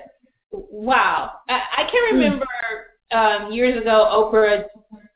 wow. 0.51 1.34
I, 1.50 1.62
I 1.77 1.89
can 1.91 2.10
hmm. 2.10 2.15
remember 2.15 2.46
um, 3.12 3.51
years 3.51 3.79
ago 3.81 4.31
Oprah 4.31 4.65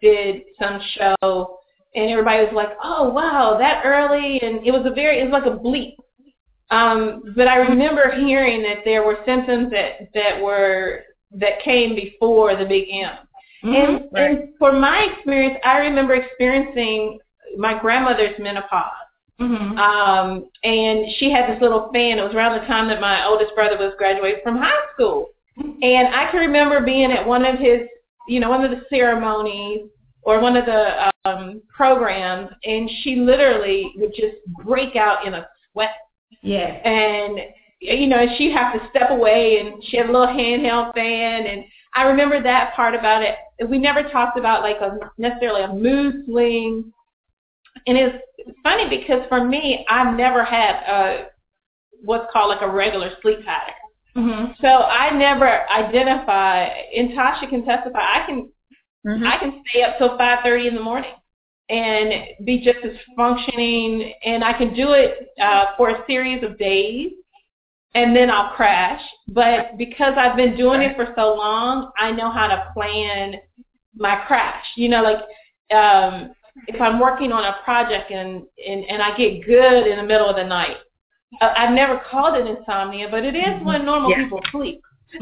did 0.01 0.43
some 0.59 0.81
show 0.97 1.59
and 1.95 2.09
everybody 2.09 2.43
was 2.43 2.53
like, 2.53 2.75
oh, 2.83 3.09
wow, 3.09 3.57
that 3.57 3.83
early. 3.85 4.41
And 4.41 4.65
it 4.65 4.71
was 4.71 4.85
a 4.85 4.93
very, 4.93 5.19
it 5.19 5.29
was 5.29 5.33
like 5.33 5.45
a 5.45 5.57
bleep. 5.57 5.95
Um, 6.71 7.33
but 7.35 7.47
I 7.47 7.57
remember 7.57 8.13
hearing 8.17 8.61
that 8.63 8.79
there 8.85 9.05
were 9.05 9.17
symptoms 9.25 9.71
that, 9.71 10.09
that 10.13 10.41
were, 10.41 11.03
that 11.31 11.61
came 11.63 11.95
before 11.95 12.55
the 12.57 12.65
big 12.65 12.85
M. 12.91 13.15
Mm-hmm. 13.63 13.73
And, 13.73 14.05
right. 14.11 14.31
and 14.31 14.49
for 14.57 14.71
my 14.71 15.07
experience, 15.13 15.57
I 15.63 15.77
remember 15.77 16.15
experiencing 16.15 17.19
my 17.57 17.79
grandmother's 17.79 18.37
menopause. 18.39 18.91
Mm-hmm. 19.39 19.77
Um, 19.77 20.49
and 20.63 21.05
she 21.17 21.31
had 21.31 21.49
this 21.49 21.61
little 21.61 21.89
fan. 21.93 22.19
It 22.19 22.23
was 22.23 22.35
around 22.35 22.59
the 22.59 22.67
time 22.67 22.87
that 22.89 23.01
my 23.01 23.25
oldest 23.25 23.55
brother 23.55 23.77
was 23.77 23.93
graduating 23.97 24.41
from 24.43 24.57
high 24.57 24.79
school. 24.93 25.29
And 25.57 26.07
I 26.15 26.29
can 26.31 26.39
remember 26.39 26.81
being 26.81 27.11
at 27.11 27.25
one 27.25 27.45
of 27.45 27.59
his, 27.59 27.81
you 28.27 28.39
know, 28.39 28.49
one 28.49 28.63
of 28.63 28.71
the 28.71 28.83
ceremonies 28.89 29.89
or 30.23 30.39
one 30.39 30.55
of 30.55 30.65
the 30.65 31.11
um, 31.25 31.61
programs, 31.75 32.49
and 32.63 32.89
she 33.01 33.15
literally 33.15 33.91
would 33.95 34.11
just 34.11 34.37
break 34.63 34.95
out 34.95 35.25
in 35.25 35.33
a 35.33 35.47
sweat. 35.71 35.89
Yeah. 36.41 36.67
And 36.87 37.39
you 37.79 38.07
know, 38.07 38.25
she'd 38.37 38.51
have 38.51 38.73
to 38.73 38.89
step 38.89 39.09
away, 39.09 39.57
and 39.59 39.83
she 39.85 39.97
had 39.97 40.07
a 40.07 40.11
little 40.11 40.27
handheld 40.27 40.93
fan, 40.93 41.47
and 41.47 41.63
I 41.93 42.03
remember 42.03 42.41
that 42.41 42.73
part 42.75 42.95
about 42.95 43.21
it. 43.21 43.35
We 43.67 43.77
never 43.77 44.03
talked 44.03 44.37
about 44.37 44.61
like 44.61 44.77
a 44.81 44.97
necessarily 45.17 45.63
a 45.63 45.67
mood 45.73 46.25
swing, 46.25 46.93
and 47.87 47.97
it's 47.97 48.17
funny 48.63 48.89
because 48.89 49.21
for 49.27 49.43
me, 49.43 49.85
I've 49.89 50.15
never 50.15 50.43
had 50.43 50.75
a 50.87 51.25
what's 52.03 52.31
called 52.31 52.49
like 52.49 52.61
a 52.61 52.69
regular 52.69 53.11
sleep 53.21 53.45
pattern. 53.45 53.75
Mm-hmm. 54.15 54.53
So 54.61 54.67
I 54.67 55.11
never 55.17 55.69
identify, 55.69 56.65
and 56.65 57.11
Tasha 57.11 57.49
can 57.49 57.65
testify, 57.65 57.99
I 57.99 58.25
can 58.25 58.49
Mhm. 59.05 59.25
I 59.25 59.37
can 59.37 59.63
stay 59.67 59.81
up 59.83 59.97
till 59.97 60.17
five 60.17 60.39
thirty 60.43 60.67
in 60.67 60.75
the 60.75 60.81
morning 60.81 61.11
and 61.69 62.45
be 62.45 62.59
just 62.59 62.79
as 62.83 62.91
functioning, 63.15 64.13
and 64.23 64.43
I 64.43 64.53
can 64.53 64.73
do 64.75 64.91
it 64.91 65.29
uh, 65.41 65.67
for 65.77 65.89
a 65.89 66.05
series 66.05 66.43
of 66.43 66.57
days, 66.59 67.11
and 67.93 68.15
then 68.15 68.29
I'll 68.29 68.53
crash. 68.55 69.01
But 69.27 69.77
because 69.77 70.13
I've 70.17 70.35
been 70.35 70.55
doing 70.55 70.81
it 70.81 70.95
for 70.95 71.13
so 71.15 71.35
long, 71.35 71.91
I 71.97 72.11
know 72.11 72.31
how 72.31 72.47
to 72.47 72.71
plan 72.73 73.35
my 73.95 74.23
crash. 74.27 74.65
You 74.75 74.89
know, 74.89 75.01
like 75.01 75.77
um, 75.77 76.33
if 76.67 76.79
I'm 76.79 76.99
working 76.99 77.31
on 77.31 77.43
a 77.43 77.57
project 77.63 78.11
and, 78.11 78.43
and 78.67 78.85
and 78.85 79.01
I 79.01 79.15
get 79.17 79.45
good 79.45 79.87
in 79.87 79.97
the 79.97 80.03
middle 80.03 80.29
of 80.29 80.35
the 80.35 80.43
night. 80.43 80.77
Uh, 81.39 81.53
I've 81.55 81.73
never 81.73 82.01
called 82.09 82.35
it 82.35 82.45
insomnia, 82.45 83.07
but 83.09 83.23
it 83.23 83.35
is 83.35 83.63
when 83.63 83.85
normal 83.85 84.11
Yeah. 84.11 84.17
people 84.23 84.41
sleep. 84.51 84.81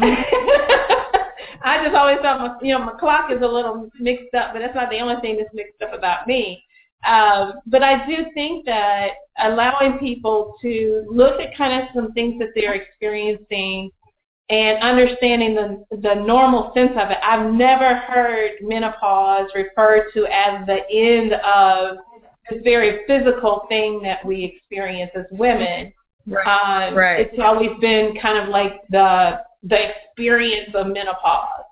I 1.61 1.83
just 1.83 1.95
always 1.95 2.17
thought 2.21 2.39
my 2.39 2.55
you 2.61 2.73
know 2.73 2.83
my 2.83 2.93
clock 2.99 3.31
is 3.31 3.41
a 3.41 3.47
little 3.47 3.89
mixed 3.99 4.33
up, 4.33 4.53
but 4.53 4.59
that's 4.59 4.75
not 4.75 4.89
the 4.89 4.99
only 4.99 5.19
thing 5.21 5.37
that's 5.37 5.53
mixed 5.53 5.81
up 5.81 5.93
about 5.93 6.27
me. 6.27 6.63
Um, 7.07 7.53
but 7.67 7.81
I 7.83 8.05
do 8.05 8.25
think 8.33 8.65
that 8.65 9.11
allowing 9.43 9.97
people 9.99 10.55
to 10.61 11.05
look 11.09 11.39
at 11.39 11.55
kind 11.57 11.81
of 11.81 11.89
some 11.95 12.11
things 12.13 12.39
that 12.39 12.49
they're 12.55 12.73
experiencing 12.73 13.91
and 14.49 14.81
understanding 14.81 15.53
the 15.53 15.97
the 15.97 16.15
normal 16.15 16.71
sense 16.73 16.91
of 16.97 17.11
it. 17.11 17.17
I've 17.23 17.53
never 17.53 17.95
heard 17.95 18.53
menopause 18.61 19.49
referred 19.53 20.11
to 20.15 20.25
as 20.25 20.65
the 20.65 20.79
end 20.91 21.33
of 21.33 21.97
this 22.49 22.61
very 22.63 23.01
physical 23.05 23.65
thing 23.69 24.01
that 24.03 24.25
we 24.25 24.43
experience 24.43 25.11
as 25.15 25.25
women. 25.31 25.93
Right. 26.27 26.87
Um, 26.87 26.95
Right. 26.95 27.19
It's 27.31 27.39
always 27.41 27.69
been 27.79 28.17
kind 28.21 28.37
of 28.41 28.49
like 28.49 28.73
the 28.89 29.39
the 29.63 29.77
experience 29.89 30.71
of 30.73 30.87
menopause. 30.87 31.65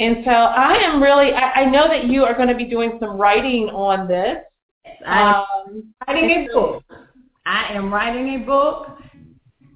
And 0.00 0.24
so 0.24 0.30
I 0.30 0.74
am 0.78 1.00
really, 1.02 1.32
I, 1.32 1.62
I 1.62 1.64
know 1.66 1.86
that 1.88 2.06
you 2.06 2.24
are 2.24 2.34
going 2.34 2.48
to 2.48 2.54
be 2.56 2.64
doing 2.64 2.96
some 3.00 3.16
writing 3.16 3.68
on 3.68 4.08
this. 4.08 4.38
I 5.06 5.32
Um, 5.34 5.94
am 6.08 6.14
writing 6.14 6.48
a 6.50 6.52
book. 6.52 6.84
I 7.46 7.72
am 7.72 7.92
writing 7.92 8.42
a 8.42 8.44
book, 8.46 8.86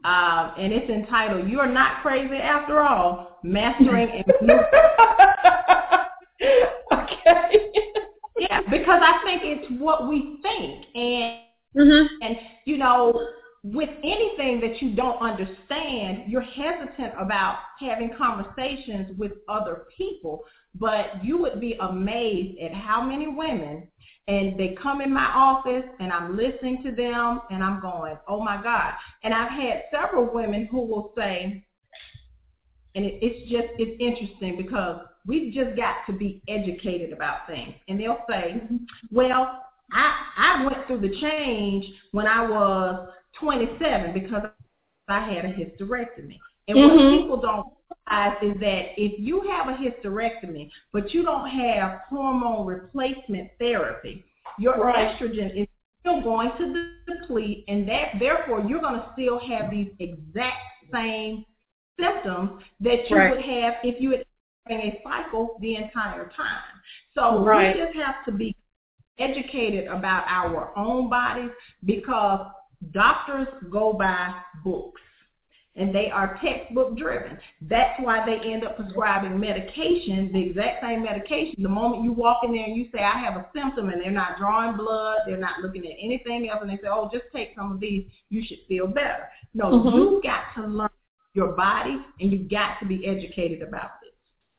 um, 0.04 0.52
and 0.58 0.72
it's 0.72 0.88
entitled 0.90 1.48
"You 1.50 1.60
Are 1.60 1.70
Not 1.70 2.02
Crazy 2.02 2.36
After 2.36 2.80
All: 2.80 3.38
Mastering 3.44 4.08
and 4.10 4.50
okay. 6.92 7.70
Yeah, 8.38 8.60
because 8.70 9.00
I 9.02 9.20
think 9.24 9.42
it's 9.44 9.66
what 9.80 10.08
we 10.08 10.38
think, 10.42 10.84
and 10.94 11.40
Mhm. 11.76 12.06
and 12.22 12.36
you 12.64 12.78
know, 12.78 13.12
with 13.64 13.90
anything 14.04 14.60
that 14.60 14.80
you 14.80 14.94
don't 14.94 15.20
understand, 15.20 16.24
you're 16.28 16.40
hesitant 16.42 17.12
about 17.18 17.58
having 17.80 18.10
conversations 18.16 19.16
with 19.18 19.32
other 19.48 19.84
people. 19.96 20.44
But 20.74 21.24
you 21.24 21.38
would 21.38 21.60
be 21.60 21.76
amazed 21.80 22.58
at 22.60 22.72
how 22.72 23.02
many 23.02 23.26
women, 23.26 23.88
and 24.28 24.58
they 24.58 24.76
come 24.80 25.00
in 25.00 25.12
my 25.12 25.26
office, 25.34 25.84
and 25.98 26.12
I'm 26.12 26.36
listening 26.36 26.82
to 26.84 26.92
them, 26.92 27.40
and 27.50 27.64
I'm 27.64 27.80
going, 27.80 28.16
oh 28.28 28.42
my 28.44 28.62
God. 28.62 28.92
And 29.24 29.34
I've 29.34 29.50
had 29.50 29.84
several 29.92 30.32
women 30.32 30.68
who 30.70 30.80
will 30.82 31.12
say, 31.16 31.64
and 32.94 33.04
it, 33.04 33.18
it's 33.22 33.50
just 33.50 33.68
it's 33.78 33.96
interesting 34.00 34.56
because 34.56 35.00
we've 35.26 35.52
just 35.52 35.76
got 35.76 35.96
to 36.06 36.12
be 36.12 36.42
educated 36.48 37.12
about 37.12 37.46
things. 37.48 37.74
And 37.88 38.00
they'll 38.00 38.24
say, 38.28 38.62
well, 39.10 39.62
I 39.92 40.14
I 40.36 40.64
went 40.64 40.86
through 40.86 41.00
the 41.00 41.20
change 41.20 41.86
when 42.12 42.26
I 42.26 42.48
was 42.48 43.08
27 43.34 44.12
because 44.12 44.42
I 44.44 44.64
had 44.80 45.44
a 45.44 45.48
hysterectomy. 45.48 46.38
And 46.68 46.82
Mhm. 46.82 46.84
what 46.84 47.08
people 47.08 47.36
don't 47.40 47.66
realize 48.08 48.36
is 48.42 48.60
that 48.60 49.00
if 49.00 49.18
you 49.18 49.40
have 49.42 49.68
a 49.68 49.74
hysterectomy, 49.74 50.70
but 50.92 51.12
you 51.14 51.22
don't 51.22 51.48
have 51.48 52.00
hormone 52.08 52.66
replacement 52.66 53.50
therapy, 53.58 54.24
your 54.58 54.76
Right. 54.76 55.08
estrogen 55.08 55.54
is 55.54 55.66
still 56.00 56.20
going 56.22 56.50
to 56.58 56.72
deplete, 56.72 57.64
and 57.68 57.88
that 57.88 58.18
therefore 58.18 58.60
you're 58.60 58.80
going 58.80 59.00
to 59.00 59.10
still 59.12 59.38
have 59.38 59.70
these 59.70 59.90
exact 59.98 60.60
same 60.92 61.44
symptoms 61.98 62.62
that 62.80 63.08
you 63.10 63.16
Right. 63.16 63.30
would 63.30 63.40
have 63.42 63.76
if 63.82 64.00
you 64.00 64.10
had 64.10 64.24
having 64.66 64.80
a 64.86 65.00
cycle 65.02 65.56
the 65.60 65.76
entire 65.76 66.28
time. 66.36 66.80
So 67.14 67.42
Right. 67.42 67.74
we 67.74 67.80
just 67.82 67.94
have 67.96 68.24
to 68.26 68.32
be 68.32 68.54
educated 69.18 69.86
about 69.86 70.24
our 70.28 70.72
own 70.76 71.08
bodies 71.08 71.50
because 71.84 72.46
doctors 72.92 73.48
go 73.70 73.92
by 73.92 74.34
books 74.64 75.00
and 75.76 75.94
they 75.94 76.10
are 76.10 76.38
textbook 76.42 76.98
driven. 76.98 77.38
That's 77.62 78.00
why 78.00 78.26
they 78.26 78.50
end 78.50 78.64
up 78.64 78.76
prescribing 78.76 79.38
medication, 79.38 80.30
the 80.32 80.40
exact 80.40 80.82
same 80.82 81.04
medication. 81.04 81.54
The 81.62 81.68
moment 81.68 82.02
you 82.02 82.12
walk 82.12 82.40
in 82.42 82.52
there 82.52 82.64
and 82.64 82.76
you 82.76 82.88
say, 82.92 82.98
I 82.98 83.16
have 83.18 83.36
a 83.36 83.46
symptom, 83.54 83.88
and 83.90 84.02
they're 84.02 84.10
not 84.10 84.38
drawing 84.38 84.76
blood, 84.76 85.18
they're 85.26 85.36
not 85.36 85.60
looking 85.60 85.86
at 85.86 85.92
anything 86.02 86.48
else, 86.50 86.58
and 86.62 86.70
they 86.70 86.76
say, 86.76 86.88
oh, 86.90 87.08
just 87.12 87.26
take 87.32 87.50
some 87.56 87.70
of 87.70 87.78
these, 87.78 88.04
you 88.28 88.44
should 88.44 88.58
feel 88.66 88.88
better. 88.88 89.28
No, 89.54 89.70
Mhm. 89.70 89.94
you've 89.94 90.22
got 90.22 90.52
to 90.56 90.62
learn 90.66 90.90
your 91.34 91.52
body, 91.52 92.00
and 92.20 92.32
you've 92.32 92.50
got 92.50 92.80
to 92.80 92.86
be 92.86 93.06
educated 93.06 93.62
about 93.62 94.00
this. 94.00 94.07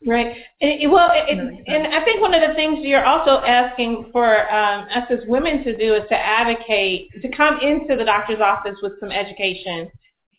Right. 0.07 0.33
And, 0.61 0.91
well, 0.91 1.09
it, 1.11 1.37
and 1.67 1.93
I 1.93 2.03
think 2.05 2.21
one 2.21 2.33
of 2.33 2.47
the 2.47 2.55
things 2.55 2.79
you're 2.81 3.05
also 3.05 3.45
asking 3.45 4.09
for 4.13 4.49
um, 4.51 4.87
us 4.95 5.03
as 5.09 5.19
women 5.27 5.63
to 5.65 5.75
do 5.75 5.93
is 5.93 6.03
to 6.09 6.15
advocate, 6.15 7.09
to 7.21 7.29
come 7.35 7.59
into 7.61 7.97
the 7.97 8.05
doctor's 8.05 8.39
office 8.39 8.77
with 8.81 8.93
some 9.01 9.11
education, 9.11 9.91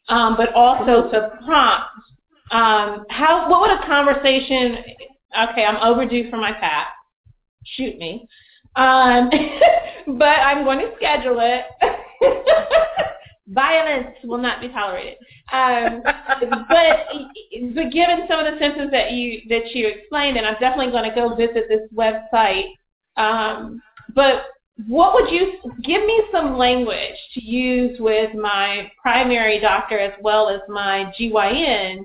um, 0.09 0.37
but 0.37 0.55
also 0.55 1.11
to 1.11 1.39
prompt. 1.45 1.89
Um, 2.51 3.05
how? 3.11 3.51
What 3.51 3.61
would 3.61 3.71
a 3.71 3.87
conversation? 3.87 4.79
Okay, 5.51 5.65
I'm 5.65 5.77
overdue 5.77 6.31
for 6.31 6.39
my 6.39 6.53
pap. 6.53 6.89
Shoot 7.65 7.99
me. 7.99 8.27
Um, 8.77 9.31
but 10.19 10.41
I'm 10.41 10.65
going 10.65 10.79
to 10.79 10.93
schedule 10.97 11.39
it. 11.39 11.65
Violence 13.51 14.17
will 14.25 14.39
not 14.39 14.61
be 14.61 14.69
tolerated. 14.69 15.19
Um, 15.53 16.03
but 16.05 16.41
but 16.69 17.91
given 17.91 18.27
some 18.29 18.45
of 18.45 18.53
the 18.53 18.59
symptoms 18.61 18.91
that 18.93 19.13
you 19.13 19.43
that 19.49 19.75
you 19.75 19.89
explained, 19.89 20.37
and 20.37 20.47
I'm 20.47 20.57
definitely 20.61 20.93
going 20.93 21.09
to 21.09 21.15
go 21.15 21.35
visit 21.35 21.67
this 21.69 21.89
website. 21.95 22.67
Um, 23.17 23.83
but 24.15 24.45
what 24.87 25.15
would 25.15 25.31
you 25.31 25.55
give 25.83 26.03
me 26.05 26.23
some 26.33 26.57
language 26.57 27.17
to 27.35 27.45
use 27.45 27.99
with 28.01 28.35
my 28.35 28.91
primary 29.03 29.61
doctor 29.61 29.99
as 29.99 30.13
well 30.23 30.49
as 30.49 30.61
my 30.69 31.13
GYN 31.19 32.05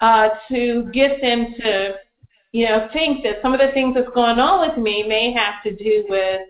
uh, 0.00 0.28
to 0.48 0.88
get 0.92 1.20
them 1.20 1.54
to 1.60 1.94
you 2.52 2.66
know 2.66 2.88
think 2.92 3.22
that 3.24 3.36
some 3.42 3.52
of 3.52 3.60
the 3.60 3.72
things 3.72 3.94
that's 3.94 4.08
going 4.14 4.38
on 4.38 4.68
with 4.68 4.78
me 4.78 5.02
may 5.02 5.32
have 5.32 5.62
to 5.64 5.74
do 5.74 6.04
with 6.08 6.40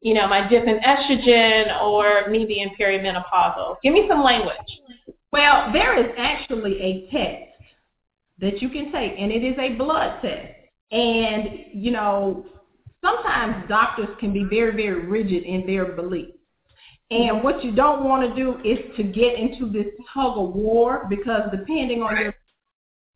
you 0.00 0.14
know 0.14 0.26
my 0.28 0.48
dip 0.48 0.66
in 0.66 0.78
estrogen 0.80 1.82
or 1.82 2.28
me 2.30 2.44
being 2.44 2.74
perimenopausal. 2.80 3.76
Give 3.82 3.92
me 3.92 4.06
some 4.08 4.22
language. 4.22 4.56
Well, 5.32 5.70
there 5.72 5.98
is 5.98 6.12
actually 6.16 6.80
a 6.80 7.10
test 7.10 7.48
that 8.40 8.62
you 8.62 8.68
can 8.68 8.92
take, 8.92 9.12
and 9.18 9.30
it 9.30 9.44
is 9.44 9.56
a 9.58 9.74
blood 9.74 10.20
test. 10.22 10.54
And, 10.90 11.66
you 11.74 11.90
know, 11.90 12.46
sometimes 13.04 13.68
doctors 13.68 14.08
can 14.20 14.32
be 14.32 14.44
very, 14.44 14.72
very 14.72 15.06
rigid 15.06 15.42
in 15.42 15.66
their 15.66 15.92
beliefs. 15.92 16.32
And 17.10 17.42
what 17.42 17.64
you 17.64 17.72
don't 17.72 18.04
want 18.04 18.28
to 18.28 18.34
do 18.36 18.58
is 18.64 18.78
to 18.96 19.02
get 19.02 19.38
into 19.38 19.70
this 19.70 19.86
tug 20.12 20.36
of 20.36 20.54
war 20.54 21.06
because 21.08 21.50
depending 21.50 22.02
on 22.02 22.16
your 22.16 22.34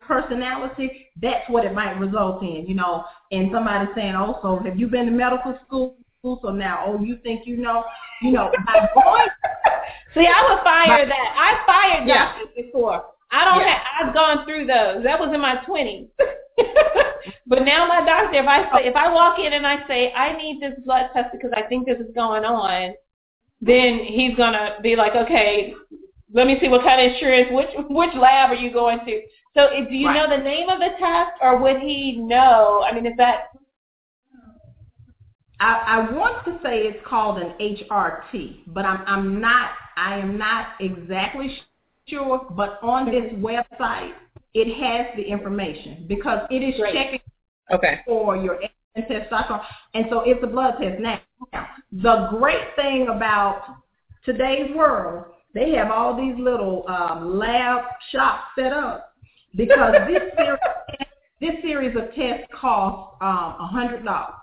personality, 0.00 1.08
that's 1.20 1.48
what 1.48 1.64
it 1.64 1.74
might 1.74 1.98
result 1.98 2.42
in, 2.42 2.64
you 2.66 2.74
know. 2.74 3.04
And 3.30 3.50
somebody 3.52 3.86
saying, 3.94 4.14
oh, 4.14 4.38
so 4.42 4.58
have 4.64 4.78
you 4.78 4.86
been 4.86 5.06
to 5.06 5.12
medical 5.12 5.58
school? 5.66 5.96
So 6.24 6.50
now, 6.50 6.84
oh, 6.86 7.00
you 7.02 7.16
think 7.24 7.46
you 7.48 7.56
know, 7.56 7.84
you 8.22 8.30
know, 8.30 8.52
by 8.64 8.86
going 8.94 9.28
See, 10.14 10.24
I 10.26 10.48
would 10.54 10.62
fire 10.62 11.04
that. 11.04 11.34
I 11.36 11.66
fired 11.66 12.06
Yeah. 12.08 12.26
doctors 12.26 12.54
before. 12.54 13.04
I 13.32 13.44
don't 13.44 13.60
Yeah. 13.60 13.78
have. 13.78 14.08
I've 14.08 14.14
gone 14.14 14.44
through 14.46 14.66
those. 14.66 15.02
That 15.02 15.18
was 15.18 15.30
in 15.34 15.40
my 15.40 15.56
twenties. 15.64 16.06
but 17.46 17.62
now 17.64 17.86
my 17.88 18.04
doctor, 18.06 18.38
if 18.38 18.46
I 18.46 18.62
say, 18.72 18.86
if 18.86 18.94
I 18.94 19.12
walk 19.12 19.40
in 19.40 19.52
and 19.52 19.66
I 19.66 19.84
say 19.88 20.12
I 20.12 20.36
need 20.36 20.60
this 20.60 20.74
blood 20.84 21.10
test 21.12 21.32
because 21.32 21.50
I 21.56 21.62
think 21.62 21.86
this 21.86 21.98
is 21.98 22.14
going 22.14 22.44
on, 22.44 22.94
then 23.60 23.98
he's 23.98 24.36
gonna 24.36 24.76
be 24.80 24.94
like, 24.94 25.16
okay, 25.16 25.74
let 26.32 26.46
me 26.46 26.56
see 26.60 26.68
what 26.68 26.84
kind 26.84 27.00
of 27.04 27.12
insurance. 27.14 27.48
Which 27.50 27.70
which 27.90 28.14
lab 28.14 28.50
are 28.50 28.54
you 28.54 28.72
going 28.72 29.00
to? 29.06 29.22
So, 29.54 29.64
if, 29.72 29.88
do 29.88 29.94
you 29.96 30.06
Right. 30.06 30.28
know 30.28 30.36
the 30.36 30.42
name 30.42 30.68
of 30.68 30.78
the 30.78 30.90
test, 31.00 31.32
or 31.40 31.56
would 31.58 31.80
he 31.80 32.16
know? 32.18 32.84
I 32.88 32.94
mean, 32.94 33.06
is 33.06 33.16
that 33.16 33.48
I, 35.62 35.74
I 35.86 36.12
want 36.12 36.44
to 36.46 36.58
say 36.64 36.80
it's 36.80 36.98
called 37.06 37.38
an 37.38 37.54
HRT, 37.60 38.62
but 38.68 38.84
I'm 38.84 39.04
I'm 39.06 39.40
not 39.40 39.70
I 39.96 40.18
am 40.18 40.36
not 40.36 40.70
exactly 40.80 41.56
sure. 42.08 42.46
But 42.50 42.80
on 42.82 43.06
this 43.06 43.32
website, 43.34 44.12
it 44.54 44.74
has 44.82 45.06
the 45.16 45.22
information 45.22 46.04
because 46.08 46.40
it 46.50 46.64
is 46.64 46.74
Great. 46.80 46.94
checking 46.94 47.20
Okay. 47.72 48.00
for 48.04 48.36
your 48.36 48.58
testosterone, 48.98 49.62
and 49.94 50.06
so 50.10 50.22
it's 50.26 50.42
a 50.42 50.48
blood 50.48 50.74
test. 50.80 51.00
Now, 51.00 51.20
the 51.92 52.26
great 52.38 52.74
thing 52.74 53.06
about 53.08 53.62
today's 54.24 54.74
world, 54.74 55.26
they 55.54 55.70
have 55.70 55.92
all 55.92 56.16
these 56.16 56.34
little 56.38 56.84
um, 56.88 57.38
lab 57.38 57.84
shops 58.10 58.42
set 58.58 58.72
up 58.72 59.14
because 59.56 59.94
this 60.08 60.22
series, 60.36 60.58
this 61.40 61.62
series 61.62 61.96
of 61.96 62.12
tests 62.16 62.46
costs 62.52 63.16
um, 63.22 63.56
a 63.60 63.68
hundred 63.72 64.04
dollars. 64.04 64.41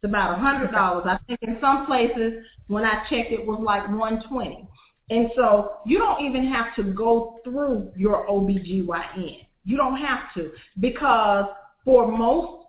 It's 0.00 0.08
about 0.08 0.38
a 0.38 0.40
hundred 0.40 0.70
dollars. 0.70 1.04
I 1.06 1.18
think 1.26 1.40
in 1.42 1.58
some 1.60 1.86
places 1.86 2.44
when 2.68 2.84
I 2.84 3.04
checked 3.10 3.32
it 3.32 3.44
was 3.44 3.60
like 3.60 3.88
one 3.90 4.22
twenty. 4.28 4.68
And 5.10 5.30
so 5.34 5.72
you 5.86 5.98
don't 5.98 6.24
even 6.24 6.46
have 6.52 6.74
to 6.76 6.82
go 6.82 7.40
through 7.42 7.90
your 7.96 8.26
OBGYN. 8.28 9.46
You 9.64 9.76
don't 9.76 9.96
have 9.96 10.32
to 10.34 10.52
because 10.80 11.46
for 11.84 12.10
most 12.10 12.66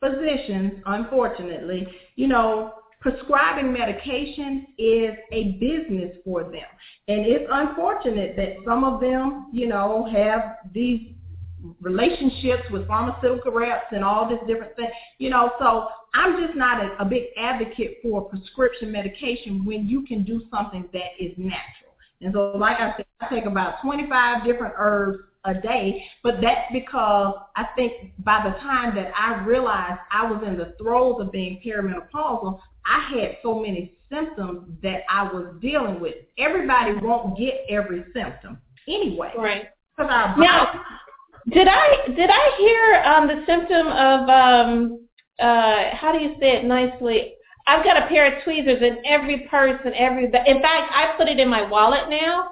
physicians, 0.00 0.74
unfortunately, 0.86 1.86
you 2.16 2.28
know, 2.28 2.74
prescribing 3.00 3.72
medication 3.72 4.66
is 4.78 5.10
a 5.32 5.52
business 5.60 6.16
for 6.24 6.44
them. 6.44 6.62
And 7.08 7.26
it's 7.26 7.44
unfortunate 7.50 8.34
that 8.36 8.54
some 8.64 8.82
of 8.82 9.00
them, 9.00 9.48
you 9.52 9.66
know, 9.66 10.08
have 10.10 10.56
these 10.72 11.10
relationships 11.80 12.62
with 12.70 12.86
pharmaceutical 12.86 13.52
reps 13.52 13.86
and 13.92 14.04
all 14.04 14.28
this 14.28 14.38
different 14.46 14.74
thing. 14.76 14.88
You 15.18 15.30
know, 15.30 15.52
so 15.58 15.88
I'm 16.14 16.44
just 16.44 16.56
not 16.56 16.84
a, 16.84 17.02
a 17.02 17.04
big 17.04 17.24
advocate 17.36 17.98
for 18.02 18.22
prescription 18.22 18.92
medication 18.92 19.64
when 19.64 19.88
you 19.88 20.06
can 20.06 20.24
do 20.24 20.42
something 20.50 20.88
that 20.92 21.10
is 21.18 21.32
natural. 21.36 21.94
And 22.20 22.32
so, 22.32 22.52
like 22.56 22.78
I 22.78 22.94
said, 22.96 23.06
I 23.20 23.28
take 23.28 23.44
about 23.44 23.82
25 23.82 24.44
different 24.44 24.74
herbs 24.78 25.18
a 25.44 25.54
day, 25.54 26.04
but 26.22 26.36
that's 26.40 26.72
because 26.72 27.34
I 27.54 27.66
think 27.76 28.12
by 28.20 28.42
the 28.44 28.58
time 28.60 28.94
that 28.96 29.12
I 29.18 29.44
realized 29.44 30.00
I 30.10 30.30
was 30.30 30.42
in 30.46 30.56
the 30.56 30.74
throes 30.78 31.16
of 31.20 31.30
being 31.32 31.60
perimenopausal, 31.64 32.60
I 32.86 33.00
had 33.14 33.36
so 33.42 33.60
many 33.60 33.98
symptoms 34.10 34.68
that 34.82 35.00
I 35.10 35.24
was 35.24 35.54
dealing 35.60 36.00
with. 36.00 36.14
Everybody 36.38 36.94
won't 36.94 37.38
get 37.38 37.64
every 37.68 38.04
symptom 38.14 38.58
anyway. 38.88 39.32
Right. 39.36 39.66
Because 39.96 40.10
our 40.10 40.38
Now, 40.38 40.80
did 41.50 41.68
I 41.68 42.06
did 42.14 42.30
I 42.30 42.56
hear 42.58 43.02
um, 43.04 43.28
the 43.28 43.44
symptom 43.46 43.86
of 43.88 44.28
um, 44.28 45.06
uh, 45.40 45.94
how 45.94 46.12
do 46.16 46.22
you 46.22 46.34
say 46.40 46.56
it 46.56 46.64
nicely? 46.64 47.34
I've 47.66 47.84
got 47.84 47.96
a 47.96 48.06
pair 48.08 48.26
of 48.36 48.44
tweezers 48.44 48.82
in 48.82 48.98
every 49.06 49.46
purse 49.50 49.80
and 49.84 49.94
every. 49.94 50.26
ba- 50.28 50.44
In 50.46 50.60
fact, 50.60 50.92
I 50.94 51.14
put 51.16 51.28
it 51.28 51.38
in 51.40 51.48
my 51.48 51.62
wallet 51.68 52.08
now 52.10 52.50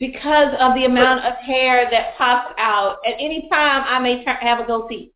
because 0.00 0.52
of 0.58 0.74
the 0.74 0.84
amount 0.84 1.24
of 1.24 1.34
hair 1.36 1.88
that 1.90 2.16
pops 2.18 2.54
out. 2.58 2.96
At 3.06 3.14
any 3.14 3.48
time, 3.50 3.84
I 3.86 3.98
may 4.00 4.24
turn, 4.24 4.36
have 4.36 4.58
a 4.60 4.66
goatee. 4.66 5.12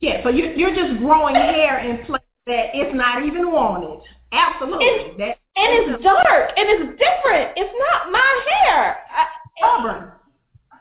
Yeah, 0.00 0.22
so 0.22 0.28
you, 0.28 0.52
you're 0.56 0.74
just 0.74 0.98
growing 1.00 1.34
hair 1.34 1.80
in 1.80 2.04
place 2.06 2.22
that 2.46 2.66
it's 2.72 2.94
not 2.94 3.24
even 3.24 3.50
wanted. 3.50 4.00
Absolutely. 4.32 4.86
It's- 4.86 5.14
that, 5.18 5.38
And 5.56 5.92
it's 5.94 6.02
dark 6.04 6.50
and 6.56 6.68
it's 6.68 6.98
different. 7.02 7.50
It's 7.56 7.74
not 7.90 8.12
my 8.12 8.40
hair. 8.62 8.96
I, 9.10 9.26
stubborn. 9.58 10.12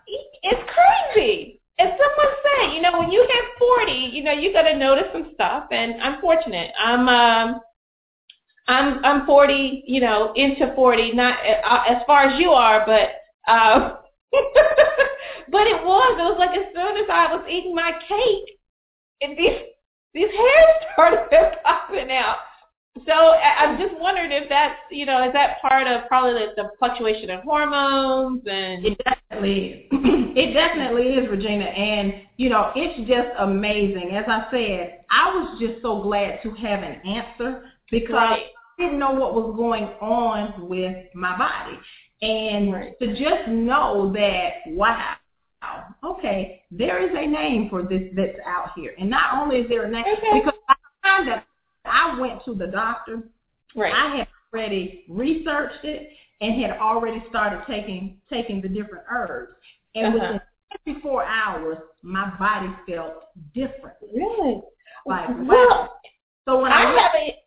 it's 0.08 0.62
crazy. 0.72 1.60
As 1.80 1.90
someone 1.90 2.36
said, 2.46 2.74
you 2.76 2.82
know, 2.82 2.98
when 3.00 3.12
you 3.12 3.22
hit 3.22 3.46
40, 3.60 3.92
you 4.18 4.24
know, 4.24 4.32
you 4.32 4.52
got 4.52 4.64
to 4.64 4.76
notice 4.76 5.06
some 5.14 5.32
stuff. 5.36 5.66
And 5.72 6.02
I'm 6.02 6.20
fortunate. 6.20 6.72
I'm, 6.80 7.08
um, 7.08 7.62
I'm, 8.68 9.06
I'm 9.06 9.26
40, 9.26 9.84
you 9.86 10.02
know, 10.02 10.34
into 10.36 10.74
40, 10.76 11.14
not 11.14 11.38
uh, 11.46 11.84
as 11.88 12.02
far 12.08 12.24
as 12.24 12.40
you 12.40 12.50
are, 12.50 12.84
but, 12.86 13.10
uh, 13.52 13.96
but 15.52 15.68
it 15.68 15.82
was. 15.86 16.18
It 16.20 16.24
was 16.24 16.36
like 16.40 16.58
as 16.58 16.66
soon 16.74 16.98
as 16.98 17.10
I 17.10 17.34
was 17.34 17.46
eating 17.50 17.74
my 17.74 17.92
cake, 18.08 18.58
and 19.22 19.38
these 19.38 19.62
these 20.14 20.30
hairs 20.30 20.84
started 20.94 21.20
popping 21.64 22.12
out. 22.12 22.38
So 23.06 23.14
I- 23.14 23.64
I'm 23.64 23.80
just 23.80 24.00
wondering 24.02 24.32
if 24.32 24.50
that's, 24.50 24.76
you 24.92 25.06
know, 25.06 25.26
is 25.26 25.34
that 25.34 25.62
part 25.62 25.88
of 25.88 26.08
probably 26.08 26.34
the, 26.34 26.48
the 26.62 26.70
fluctuation 26.80 27.30
in 27.30 27.40
hormones 27.42 28.42
and 28.50 28.86
It 28.86 28.98
definitely. 29.06 29.88
it 30.38 30.54
definitely 30.54 31.16
is, 31.16 31.28
Regina. 31.30 31.66
And, 31.66 32.14
you 32.38 32.50
know, 32.50 32.72
it's 32.76 33.10
just 33.10 33.30
amazing. 33.40 34.12
As 34.16 34.26
I 34.28 34.46
said, 34.52 35.00
I 35.10 35.36
was 35.36 35.60
just 35.60 35.82
so 35.82 36.02
glad 36.02 36.42
to 36.44 36.52
have 36.52 36.84
an 36.84 37.02
answer 37.06 37.72
because 37.90 38.14
Right. 38.14 38.44
I 38.78 38.84
didn't 38.84 39.00
know 39.00 39.12
what 39.12 39.34
was 39.34 39.56
going 39.56 39.86
on 40.00 40.68
with 40.70 41.08
my 41.16 41.36
body. 41.38 41.80
And 42.22 42.74
Right. 42.74 43.00
to 43.00 43.08
just 43.16 43.48
know 43.48 44.12
that, 44.14 44.54
wow, 44.68 45.16
okay, 46.04 46.62
there 46.70 47.00
is 47.00 47.12
a 47.16 47.26
name 47.26 47.70
for 47.70 47.82
this 47.82 48.14
that's 48.16 48.38
out 48.46 48.74
here. 48.76 48.94
And 49.00 49.10
not 49.10 49.42
only 49.42 49.62
is 49.62 49.70
there 49.70 49.84
a 49.84 49.90
name, 49.90 50.06
Okay. 50.06 50.40
because 50.40 50.60
by 50.68 50.76
the 50.76 51.08
time 51.10 51.26
that 51.26 51.46
I 51.86 52.20
went 52.20 52.44
to 52.46 52.54
the 52.54 52.68
doctor, 52.68 53.24
right. 53.76 53.94
I 53.94 54.18
had 54.18 54.28
already 54.54 55.04
researched 55.10 55.84
it 55.84 56.12
and 56.42 56.62
had 56.62 56.78
already 56.78 57.24
started 57.30 57.64
taking 57.66 58.22
taking 58.30 58.62
the 58.62 58.70
different 58.70 59.06
herbs. 59.10 59.56
And 59.98 60.16
Uh-huh. 60.16 60.34
within 60.84 60.94
24 60.96 61.24
hours, 61.26 61.78
my 62.04 62.30
body 62.38 62.70
felt 62.88 63.14
different. 63.54 63.96
really? 64.14 64.62
Like, 65.06 65.30
wow. 65.30 65.46
Well, 65.46 66.00
So 66.46 66.62
when 66.62 66.72
I 66.72 66.84
I, 66.84 67.02
have 67.02 67.12
a 67.16 67.44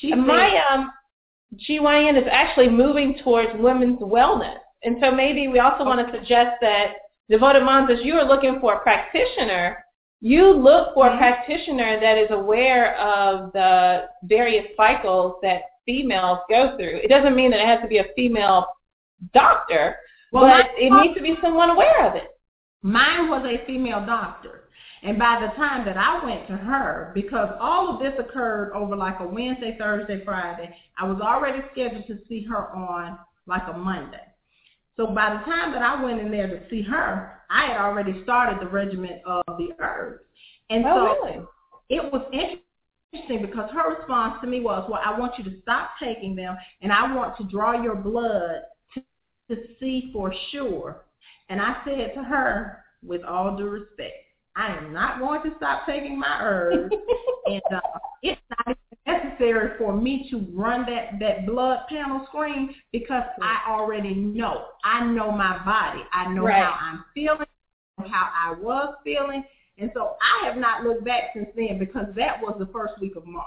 she 0.00 0.10
said, 0.10 0.16
my 0.18 0.60
um 0.70 0.92
GYN 1.56 2.20
is 2.20 2.26
actually 2.30 2.68
moving 2.68 3.16
towards 3.22 3.50
women's 3.60 4.00
wellness. 4.00 4.58
And 4.82 4.96
so 5.00 5.10
maybe 5.10 5.48
we 5.48 5.60
also 5.60 5.84
want 5.84 6.06
to 6.06 6.12
suggest 6.12 6.56
that 6.60 6.94
devoted 7.30 7.62
moms, 7.64 7.90
as 7.90 8.04
you 8.04 8.14
are 8.14 8.24
looking 8.24 8.60
for 8.60 8.74
a 8.74 8.80
practitioner, 8.80 9.84
you 10.20 10.50
look 10.50 10.94
for 10.94 11.06
a 11.08 11.16
practitioner 11.16 12.00
that 12.00 12.18
is 12.18 12.28
aware 12.30 12.96
of 12.98 13.52
the 13.52 14.06
various 14.24 14.66
cycles 14.76 15.36
that 15.42 15.62
females 15.86 16.38
go 16.50 16.76
through. 16.76 16.96
It 17.02 17.08
doesn't 17.08 17.36
mean 17.36 17.50
that 17.52 17.60
it 17.60 17.66
has 17.66 17.80
to 17.82 17.88
be 17.88 17.98
a 17.98 18.06
female 18.16 18.66
doctor, 19.32 19.96
Well, 20.34 20.50
but 20.50 20.70
it 20.76 20.90
needs 20.90 21.14
to 21.16 21.22
be 21.22 21.36
someone 21.40 21.70
aware 21.70 22.08
of 22.08 22.16
it. 22.16 22.36
Mine 22.82 23.30
was 23.30 23.46
a 23.46 23.64
female 23.66 24.04
doctor. 24.04 24.64
And 25.04 25.18
by 25.18 25.38
the 25.40 25.54
time 25.56 25.84
that 25.84 25.96
I 25.96 26.24
went 26.24 26.48
to 26.48 26.56
her, 26.56 27.12
because 27.14 27.50
all 27.60 27.94
of 27.94 28.00
this 28.00 28.14
occurred 28.18 28.72
over 28.74 28.96
like 28.96 29.20
a 29.20 29.26
Wednesday, 29.26 29.76
Thursday, 29.78 30.24
Friday, 30.24 30.74
I 30.98 31.04
was 31.04 31.20
already 31.20 31.60
scheduled 31.72 32.06
to 32.06 32.18
see 32.28 32.42
her 32.44 32.70
on 32.70 33.18
like 33.46 33.62
a 33.72 33.76
Monday. 33.76 34.22
So 34.96 35.06
by 35.08 35.30
the 35.34 35.50
time 35.50 35.72
that 35.72 35.82
I 35.82 36.02
went 36.02 36.20
in 36.20 36.30
there 36.30 36.48
to 36.48 36.62
see 36.70 36.82
her, 36.82 37.40
I 37.50 37.66
had 37.66 37.76
already 37.76 38.22
started 38.22 38.60
the 38.60 38.70
regimen 38.70 39.20
of 39.26 39.44
the 39.46 39.70
herbs. 39.78 40.20
And 40.70 40.84
oh, 40.86 40.88
so 40.88 41.18
Oh, 41.22 41.26
really? 41.26 41.46
it 41.90 42.12
was 42.12 42.22
interesting 42.32 43.42
because 43.42 43.70
her 43.72 43.96
response 43.96 44.38
to 44.40 44.46
me 44.46 44.60
was, 44.60 44.88
well, 44.90 45.02
I 45.04 45.18
want 45.18 45.38
you 45.38 45.44
to 45.44 45.60
stop 45.62 45.90
taking 46.02 46.34
them 46.34 46.56
and 46.80 46.92
I 46.92 47.14
want 47.14 47.36
to 47.38 47.44
draw 47.44 47.80
your 47.82 47.94
blood 47.94 48.62
to, 49.50 49.56
see 49.80 50.10
for 50.12 50.32
sure. 50.50 51.02
And 51.48 51.60
I 51.60 51.76
said 51.84 52.12
to 52.14 52.22
her, 52.22 52.84
with 53.06 53.22
all 53.22 53.56
due 53.56 53.68
respect, 53.68 54.14
I 54.56 54.76
am 54.76 54.92
not 54.92 55.18
going 55.18 55.42
to 55.42 55.50
stop 55.56 55.86
taking 55.86 56.18
my 56.18 56.38
herbs 56.40 56.94
and 57.46 57.62
uh, 57.74 57.80
it's 58.22 58.40
not 58.66 58.76
necessary 59.06 59.76
for 59.78 59.94
me 59.94 60.26
to 60.30 60.38
run 60.54 60.86
that, 60.86 61.18
that 61.20 61.46
blood 61.46 61.80
panel 61.88 62.24
screen 62.28 62.74
because 62.92 63.24
I 63.42 63.70
already 63.70 64.14
know. 64.14 64.66
I 64.84 65.04
know 65.04 65.30
my 65.30 65.62
body. 65.64 66.02
I 66.12 66.32
know 66.32 66.44
Right. 66.44 66.62
how 66.62 66.76
I'm 66.80 67.04
feeling, 67.14 67.46
how 67.98 68.30
I 68.34 68.54
was 68.58 68.94
feeling. 69.04 69.44
And 69.76 69.90
so 69.92 70.16
I 70.22 70.46
have 70.46 70.56
not 70.56 70.84
looked 70.84 71.04
back 71.04 71.30
since 71.34 71.48
then 71.56 71.78
because 71.78 72.06
that 72.16 72.40
was 72.40 72.56
the 72.58 72.66
first 72.66 72.94
week 73.00 73.16
of 73.16 73.26
March. 73.26 73.44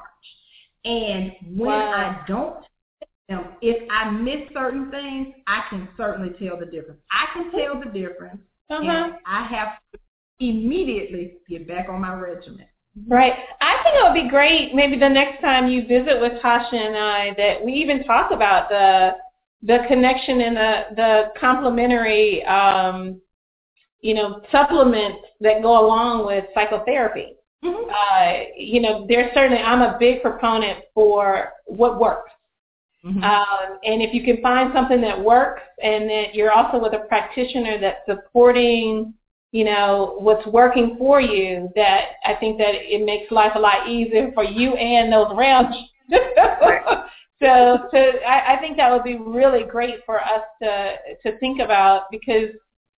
And 0.86 1.32
when 1.58 1.70
Wow. 1.70 2.22
I 2.24 2.28
don't 2.28 2.66
them, 3.30 3.46
if 3.62 3.88
I 3.92 4.10
miss 4.10 4.48
certain 4.54 4.90
things, 4.92 5.36
I 5.48 5.64
can 5.70 5.90
certainly 5.98 6.34
tell 6.40 6.58
the 6.58 6.66
difference. 6.66 7.00
I 7.12 7.26
can 7.34 7.52
tell 7.52 7.80
the 7.80 7.90
difference, 7.92 8.42
Uh-huh. 8.70 8.84
and 8.90 9.14
I 9.26 9.44
have 9.48 9.80
to 9.94 10.00
immediately 10.40 11.34
get 11.50 11.68
back 11.68 11.90
on 11.90 12.02
my 12.02 12.14
regimen. 12.14 12.66
Right. 13.08 13.34
I 13.62 13.84
think 13.84 13.96
it 13.96 14.04
would 14.04 14.24
be 14.24 14.28
great 14.30 14.74
maybe 14.74 14.98
the 14.98 15.08
next 15.10 15.40
time 15.42 15.68
you 15.68 15.86
visit 15.86 16.20
with 16.20 16.42
Tasha 16.42 16.74
and 16.74 16.98
I 16.98 17.32
that 17.38 17.64
we 17.64 17.74
even 17.74 18.04
talk 18.06 18.32
about 18.32 18.70
the 18.70 19.12
the 19.62 19.80
connection 19.88 20.42
and 20.42 20.58
the 20.58 20.84
the 20.96 21.32
complementary 21.40 22.44
um, 22.46 23.22
you 24.02 24.16
know 24.16 24.42
supplements 24.52 25.20
that 25.42 25.62
go 25.62 25.86
along 25.86 26.26
with 26.26 26.46
psychotherapy. 26.56 27.36
Mhm. 27.64 27.88
Uh, 27.92 28.44
you 28.56 28.80
know, 28.82 29.06
there's 29.08 29.32
certainly 29.36 29.62
I'm 29.62 29.82
a 29.84 29.98
big 30.00 30.24
proponent 30.24 30.80
for 30.96 31.54
what 31.66 32.00
works. 32.00 32.32
Mhm. 33.06 33.24
Um, 33.24 33.80
and 33.84 34.02
if 34.02 34.14
you 34.14 34.24
can 34.24 34.42
find 34.42 34.74
something 34.74 35.02
that 35.02 35.20
works 35.20 35.64
and 35.82 36.10
that 36.10 36.36
you're 36.36 36.52
also 36.52 36.80
with 36.80 36.94
a 36.94 37.06
practitioner 37.08 37.78
that's 37.80 38.06
supporting 38.06 39.14
you 39.52 39.64
know, 39.64 40.18
what's 40.20 40.46
working 40.48 40.96
for 40.98 41.22
you, 41.22 41.70
that 41.76 42.12
I 42.26 42.36
think 42.36 42.58
that 42.58 42.74
it 42.74 43.06
makes 43.06 43.32
life 43.32 43.54
a 43.56 43.60
lot 43.60 43.90
easier 43.90 44.32
for 44.34 44.44
you 44.44 44.76
and 44.76 45.12
those 45.12 45.32
around 45.32 45.74
you. 45.74 45.84
so, 47.42 47.88
so 47.92 47.98
I, 48.28 48.56
I 48.56 48.58
think 48.60 48.78
that 48.78 48.92
would 48.92 49.04
be 49.04 49.18
really 49.18 49.64
great 49.64 50.00
for 50.06 50.22
us 50.22 50.42
to 50.62 50.96
to 51.24 51.38
think 51.40 51.62
about 51.62 52.04
because 52.12 52.50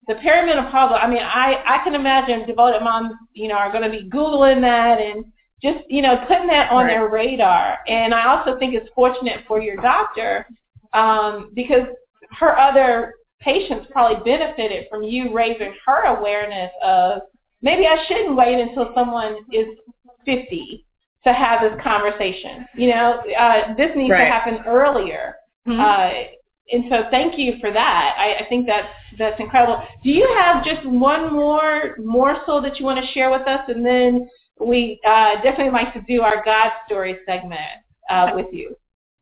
the 0.08 0.16
perimenopausal. 0.16 1.02
I 1.02 1.08
mean, 1.08 1.22
I 1.22 1.62
I 1.66 1.84
can 1.84 1.94
imagine 1.94 2.48
devoted 2.48 2.82
moms, 2.82 3.14
you 3.34 3.48
know, 3.48 3.56
are 3.56 3.72
going 3.72 3.90
to 3.90 3.98
be 3.98 4.10
googling 4.10 4.62
that 4.62 5.00
and 5.00 5.26
just 5.62 5.80
you 5.90 6.02
know 6.02 6.24
putting 6.28 6.48
that 6.48 6.72
on 6.72 6.86
right. 6.86 6.94
their 6.94 7.10
radar. 7.10 7.80
And 7.88 8.14
I 8.14 8.28
also 8.28 8.58
think 8.58 8.74
it's 8.74 8.90
fortunate 8.96 9.42
for 9.48 9.62
your 9.62 9.76
doctor 9.78 10.46
um, 10.94 11.52
because 11.54 11.84
her 12.38 12.58
other 12.58 13.14
patients 13.42 13.88
probably 13.92 14.24
benefited 14.24 14.88
from 14.90 15.04
you 15.04 15.34
raising 15.34 15.74
her 15.86 16.04
awareness 16.18 16.72
of 16.84 17.22
maybe 17.62 17.86
I 17.86 18.04
shouldn't 18.08 18.36
wait 18.36 18.60
until 18.60 18.92
someone 18.94 19.38
is 19.52 19.68
50 20.26 20.86
to 21.26 21.34
have 21.34 21.62
this 21.62 21.80
conversation. 21.84 22.66
You 22.76 22.90
know, 22.90 23.22
uh, 23.38 23.74
this 23.76 23.92
needs 23.96 24.12
right. 24.12 24.26
to 24.26 24.32
happen 24.32 24.60
earlier. 24.66 25.36
Mm-hmm. 25.68 25.80
Uh, 25.80 26.10
and 26.72 26.84
so 26.90 27.04
thank 27.10 27.38
you 27.38 27.56
for 27.60 27.72
that. 27.72 28.16
I, 28.18 28.44
I 28.44 28.48
think 28.48 28.68
that's 28.68 28.88
that's 29.18 29.40
incredible. 29.40 29.84
Do 30.04 30.12
you 30.12 30.28
have 30.40 30.64
just 30.64 30.86
one 30.86 31.34
more 31.34 31.96
morsel 31.98 32.62
that 32.62 32.80
you 32.80 32.86
want 32.86 33.04
to 33.04 33.12
share 33.12 33.32
with 33.32 33.48
us, 33.48 33.62
and 33.68 33.84
then 33.84 34.30
we 34.60 35.00
uh, 35.08 35.36
definitely 35.42 35.72
like 35.72 35.94
to 35.94 36.02
do 36.02 36.22
our 36.22 36.44
God 36.44 36.72
story 36.86 37.18
segment 37.26 37.62
uh, 38.10 38.32
with 38.36 38.48
you. 38.52 38.76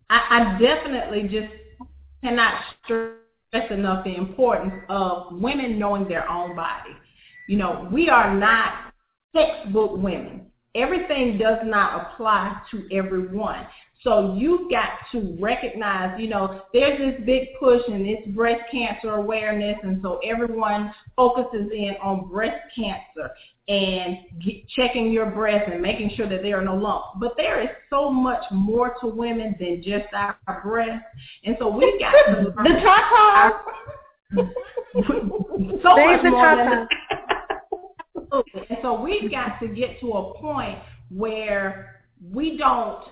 I, 0.09 0.55
I 0.57 0.59
definitely 0.59 1.23
just 1.23 1.53
cannot 2.23 2.61
stress 2.83 3.71
enough 3.71 4.03
the 4.03 4.15
importance 4.15 4.73
of 4.89 5.39
women 5.39 5.77
knowing 5.77 6.07
their 6.07 6.29
own 6.29 6.55
body. 6.55 6.95
You 7.47 7.57
know, 7.57 7.87
we 7.91 8.09
are 8.09 8.33
not 8.33 8.93
textbook 9.35 9.97
women. 9.97 10.47
Everything 10.75 11.37
does 11.37 11.59
not 11.63 12.13
apply 12.13 12.61
to 12.71 12.87
everyone. 12.91 13.67
So 14.03 14.35
you've 14.35 14.69
got 14.69 14.89
to 15.11 15.37
recognize, 15.39 16.19
you 16.19 16.29
know, 16.29 16.61
there's 16.71 16.99
this 16.99 17.25
big 17.25 17.47
push 17.59 17.81
and 17.87 18.05
it's 18.05 18.27
breast 18.29 18.61
cancer 18.71 19.15
awareness, 19.15 19.75
and 19.81 19.99
so 20.03 20.19
everyone 20.23 20.93
focuses 21.15 21.71
in 21.71 21.95
on 22.01 22.29
breast 22.29 22.57
cancer 22.75 23.31
and 23.67 24.17
get, 24.43 24.67
checking 24.69 25.11
your 25.11 25.25
breast 25.25 25.69
and 25.71 25.81
making 25.81 26.11
sure 26.15 26.27
that 26.29 26.41
there 26.41 26.59
are 26.59 26.63
no 26.63 26.75
lumps. 26.75 27.09
But 27.19 27.33
there 27.37 27.61
is 27.61 27.69
so 27.89 28.09
much 28.09 28.43
more 28.51 28.95
to 29.01 29.07
women 29.07 29.55
than 29.59 29.83
just 29.83 30.05
our 30.13 30.37
breast, 30.63 31.03
and 31.43 31.57
so 31.59 31.67
we've 31.69 31.99
got 31.99 32.11
to 32.11 32.53
the 32.63 32.79
top 32.81 33.65
so 35.83 35.95
much 35.95 36.23
more 36.23 36.55
than 36.55 36.87
and 38.69 38.77
so 38.81 38.99
we've 39.01 39.31
got 39.31 39.59
to 39.59 39.67
get 39.67 39.99
to 40.01 40.11
a 40.11 40.33
point 40.39 40.79
where 41.09 42.01
we 42.21 42.57
don't 42.57 43.03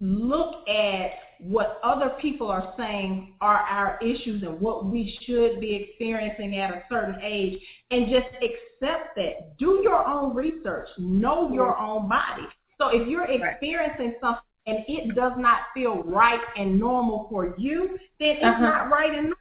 look 0.00 0.68
at 0.68 1.10
what 1.38 1.80
other 1.82 2.10
people 2.20 2.48
are 2.48 2.72
saying 2.78 3.34
are 3.40 3.58
our 3.58 3.98
issues 4.02 4.42
and 4.42 4.60
what 4.60 4.86
we 4.86 5.18
should 5.26 5.60
be 5.60 5.74
experiencing 5.74 6.58
at 6.58 6.70
a 6.70 6.82
certain 6.90 7.16
age 7.22 7.60
and 7.90 8.08
just 8.08 8.26
accept 8.36 9.16
that. 9.16 9.56
Do 9.58 9.80
your 9.82 10.06
own 10.06 10.34
research. 10.34 10.88
Know 10.98 11.52
your 11.52 11.78
own 11.78 12.08
body. 12.08 12.46
So 12.78 12.88
if 12.88 13.06
you're 13.08 13.24
experiencing 13.24 14.14
something 14.20 14.42
and 14.66 14.78
it 14.88 15.14
does 15.14 15.32
not 15.36 15.60
feel 15.74 16.02
right 16.02 16.40
and 16.56 16.78
normal 16.78 17.26
for 17.30 17.54
you, 17.58 17.98
then 18.18 18.36
it's 18.36 18.44
uh-huh. 18.44 18.60
not 18.60 18.90
right 18.90 19.10
and 19.10 19.22
normal. 19.24 19.36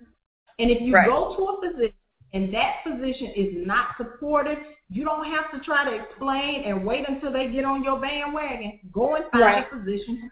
And 0.59 0.71
if 0.71 0.81
you 0.81 0.93
right. 0.93 1.07
go 1.07 1.35
to 1.35 1.43
a 1.43 1.71
physician 1.71 1.95
and 2.33 2.53
that 2.53 2.75
physician 2.85 3.31
is 3.35 3.65
not 3.65 3.89
supportive, 3.97 4.57
you 4.89 5.03
don't 5.03 5.25
have 5.25 5.51
to 5.51 5.59
try 5.65 5.83
to 5.83 6.03
explain 6.03 6.63
and 6.65 6.85
wait 6.85 7.05
until 7.07 7.31
they 7.31 7.47
get 7.47 7.65
on 7.65 7.83
your 7.83 7.99
bandwagon. 7.99 8.79
Go 8.91 9.15
and 9.15 9.25
find 9.31 9.43
right. 9.43 9.65
a 9.65 9.75
physician 9.75 10.29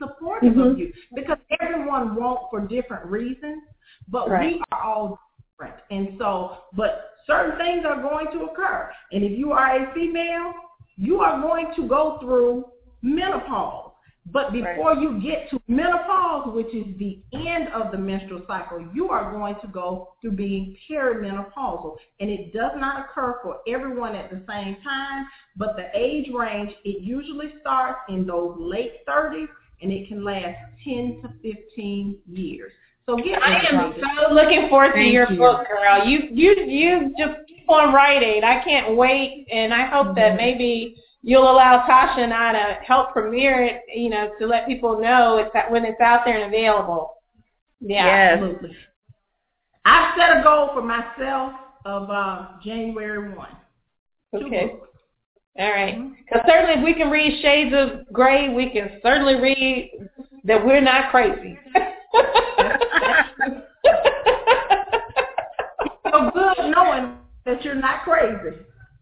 supportive 0.00 0.52
mm-hmm. 0.52 0.60
of 0.60 0.78
you 0.78 0.92
because 1.14 1.38
everyone 1.60 2.14
wants 2.16 2.44
for 2.50 2.60
different 2.60 3.06
reasons, 3.06 3.62
but 4.08 4.28
right. 4.28 4.54
we 4.54 4.62
are 4.72 4.82
all 4.82 5.18
different. 5.58 5.80
And 5.90 6.16
so, 6.18 6.58
but 6.74 7.10
certain 7.26 7.58
things 7.58 7.84
are 7.86 8.00
going 8.00 8.26
to 8.32 8.46
occur. 8.46 8.90
And 9.12 9.24
if 9.24 9.38
you 9.38 9.52
are 9.52 9.90
a 9.90 9.94
female, 9.94 10.52
you 10.96 11.20
are 11.20 11.40
going 11.40 11.72
to 11.76 11.86
go 11.86 12.18
through 12.20 12.64
menopause. 13.02 13.90
But 14.32 14.52
before 14.52 14.94
right. 14.94 15.00
you 15.00 15.20
get 15.20 15.50
to 15.50 15.60
menopause, 15.66 16.54
which 16.54 16.72
is 16.74 16.86
the 16.98 17.20
end 17.34 17.68
of 17.74 17.90
the 17.90 17.98
menstrual 17.98 18.42
cycle, 18.46 18.86
you 18.94 19.08
are 19.08 19.32
going 19.32 19.56
to 19.62 19.66
go 19.68 20.10
through 20.20 20.32
being 20.32 20.76
perimenopausal. 20.88 21.96
And 22.20 22.30
it 22.30 22.52
does 22.52 22.72
not 22.76 23.06
occur 23.06 23.38
for 23.42 23.58
everyone 23.66 24.14
at 24.14 24.30
the 24.30 24.42
same 24.48 24.76
time, 24.84 25.26
but 25.56 25.74
the 25.76 25.88
age 25.94 26.28
range, 26.32 26.72
it 26.84 27.02
usually 27.02 27.54
starts 27.60 27.98
in 28.08 28.26
those 28.26 28.56
late 28.58 29.06
30s 29.08 29.48
and 29.82 29.92
it 29.92 30.08
can 30.08 30.24
last 30.24 30.58
10 30.84 31.22
to 31.22 31.54
15 31.54 32.16
years. 32.26 32.72
So 33.06 33.16
get 33.16 33.42
I 33.42 33.66
am 33.70 33.94
so 33.98 34.32
looking 34.32 34.68
forward 34.68 34.92
to 34.92 35.00
your 35.00 35.30
you. 35.30 35.38
book, 35.38 35.66
girl. 35.66 36.06
You 36.06 36.28
you 36.30 36.64
you 36.64 37.14
just 37.18 37.46
keep 37.48 37.68
on 37.68 37.92
writing. 37.92 38.44
I 38.44 38.62
can't 38.62 38.96
wait, 38.96 39.46
and 39.50 39.74
I 39.74 39.86
hope 39.86 40.08
mm-hmm. 40.08 40.16
that 40.16 40.36
maybe 40.36 40.94
you'll 41.22 41.50
allow 41.50 41.84
Tasha 41.88 42.18
and 42.18 42.32
I 42.32 42.52
to 42.52 42.74
help 42.84 43.12
premiere 43.12 43.64
it. 43.64 43.82
You 43.92 44.10
know, 44.10 44.30
to 44.38 44.46
let 44.46 44.66
people 44.68 45.00
know 45.00 45.38
it's 45.38 45.50
that 45.54 45.70
when 45.70 45.84
it's 45.84 46.00
out 46.00 46.20
there 46.24 46.40
and 46.40 46.54
available. 46.54 47.14
Yeah, 47.80 48.04
yes. 48.04 48.32
absolutely. 48.34 48.76
I've 49.84 50.14
set 50.16 50.38
a 50.38 50.42
goal 50.42 50.70
for 50.74 50.82
myself 50.82 51.54
of 51.84 52.10
uh, 52.10 52.48
January 52.62 53.34
one. 53.34 53.56
Okay. 54.34 54.74
All 55.58 55.70
right. 55.70 55.98
Mm-hmm. 55.98 56.14
Because 56.24 56.42
certainly 56.46 56.74
if 56.74 56.84
we 56.84 56.94
can 56.94 57.10
read 57.10 57.40
Shades 57.42 57.74
of 57.74 58.06
Grey, 58.12 58.48
we 58.54 58.70
can 58.70 59.00
certainly 59.02 59.34
read 59.36 59.90
that 60.44 60.64
we're 60.64 60.80
not 60.80 61.10
crazy. 61.10 61.58
so 66.10 66.30
good 66.32 66.70
knowing 66.74 67.18
that 67.44 67.64
you're 67.64 67.74
not 67.74 68.04
crazy. 68.04 68.56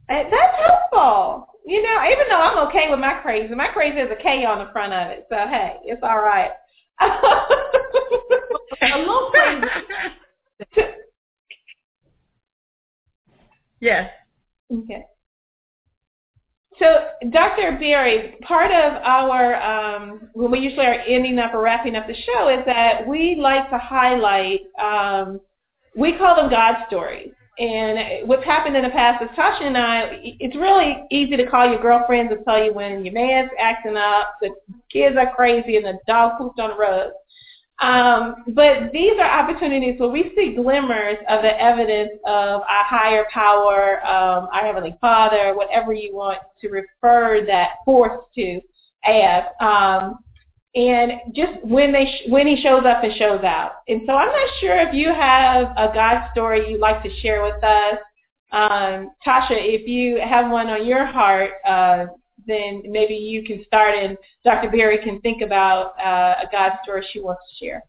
And 0.08 0.32
that's 0.32 0.56
helpful. 0.66 1.48
You 1.66 1.82
know, 1.82 2.02
even 2.10 2.28
though 2.30 2.40
I'm 2.40 2.68
okay 2.68 2.88
with 2.88 2.98
my 2.98 3.20
crazy, 3.20 3.54
my 3.54 3.68
crazy 3.68 3.98
has 3.98 4.08
a 4.10 4.16
K 4.22 4.46
on 4.46 4.64
the 4.64 4.72
front 4.72 4.94
of 4.94 5.10
it. 5.10 5.26
So 5.28 5.36
hey, 5.36 5.76
it's 5.84 6.02
all 6.02 6.22
right. 6.22 6.52
a 7.00 8.98
little 8.98 9.30
crazy. 9.30 9.66
yes. 13.80 14.10
Okay. 14.72 15.04
So, 16.78 17.08
Dr. 17.30 17.76
Berry, 17.78 18.36
part 18.42 18.70
of 18.70 19.02
our, 19.02 19.56
um, 19.56 20.30
when 20.34 20.50
we 20.50 20.60
usually 20.60 20.86
are 20.86 21.00
ending 21.00 21.38
up 21.38 21.52
or 21.52 21.62
wrapping 21.62 21.96
up 21.96 22.06
the 22.06 22.14
show, 22.14 22.48
is 22.48 22.64
that 22.66 23.06
we 23.06 23.36
like 23.36 23.68
to 23.70 23.78
highlight, 23.78 24.60
um, 24.80 25.40
we 25.96 26.16
call 26.16 26.36
them 26.36 26.50
God 26.50 26.76
stories. 26.86 27.32
And 27.58 28.28
what's 28.28 28.44
happened 28.44 28.76
in 28.76 28.84
the 28.84 28.90
past 28.90 29.20
is 29.20 29.28
Tasha 29.36 29.62
and 29.62 29.76
I, 29.76 30.20
it's 30.38 30.54
really 30.54 31.02
easy 31.10 31.36
to 31.36 31.46
call 31.50 31.68
your 31.68 31.82
girlfriends 31.82 32.32
and 32.32 32.44
tell 32.44 32.62
you 32.62 32.72
when 32.72 33.04
your 33.04 33.14
man's 33.14 33.50
acting 33.58 33.96
up, 33.96 34.34
the 34.40 34.50
kids 34.92 35.16
are 35.18 35.34
crazy, 35.34 35.76
and 35.76 35.84
the 35.84 35.98
dog 36.06 36.38
pooped 36.38 36.60
on 36.60 36.70
the 36.70 36.76
rug. 36.76 37.10
Um, 37.80 38.44
but 38.54 38.90
these 38.92 39.12
are 39.20 39.40
opportunities 39.40 40.00
where 40.00 40.08
we 40.08 40.32
see 40.34 40.54
glimmers 40.56 41.16
of 41.28 41.42
the 41.42 41.62
evidence 41.62 42.10
of 42.26 42.62
a 42.62 42.84
higher 42.84 43.24
power, 43.32 44.04
um, 44.04 44.48
our 44.52 44.66
Heavenly 44.66 44.96
Father, 45.00 45.54
whatever 45.54 45.92
you 45.92 46.14
want 46.14 46.40
to 46.60 46.68
refer 46.68 47.44
that 47.46 47.76
force 47.84 48.24
to 48.34 48.60
as. 49.04 49.44
Um, 49.60 50.18
and 50.74 51.12
just 51.34 51.52
when 51.64 51.92
they 51.92 52.04
sh- 52.04 52.28
when 52.28 52.46
he 52.46 52.60
shows 52.60 52.84
up 52.84 53.02
and 53.02 53.14
shows 53.16 53.42
out. 53.42 53.76
And 53.88 54.02
so 54.06 54.12
I'm 54.12 54.28
not 54.28 54.50
sure 54.60 54.76
if 54.76 54.92
you 54.92 55.08
have 55.08 55.68
a 55.76 55.90
God 55.94 56.28
story 56.32 56.70
you'd 56.70 56.80
like 56.80 57.02
to 57.04 57.20
share 57.20 57.42
with 57.42 57.62
us. 57.62 57.98
Um, 58.50 59.10
Tasha, 59.26 59.52
if 59.52 59.86
you 59.88 60.20
have 60.20 60.50
one 60.50 60.68
on 60.68 60.86
your 60.86 61.06
heart, 61.06 61.52
uh, 61.66 62.06
then 62.48 62.82
maybe 62.86 63.14
you 63.14 63.44
can 63.44 63.64
start 63.64 63.94
and 63.96 64.16
Dr. 64.44 64.70
Berry 64.70 64.98
can 64.98 65.20
think 65.20 65.42
about 65.42 65.92
uh, 66.00 66.42
a 66.42 66.48
God 66.50 66.72
story 66.82 67.06
she 67.12 67.20
wants 67.20 67.42
to 67.50 67.64
share. 67.64 67.82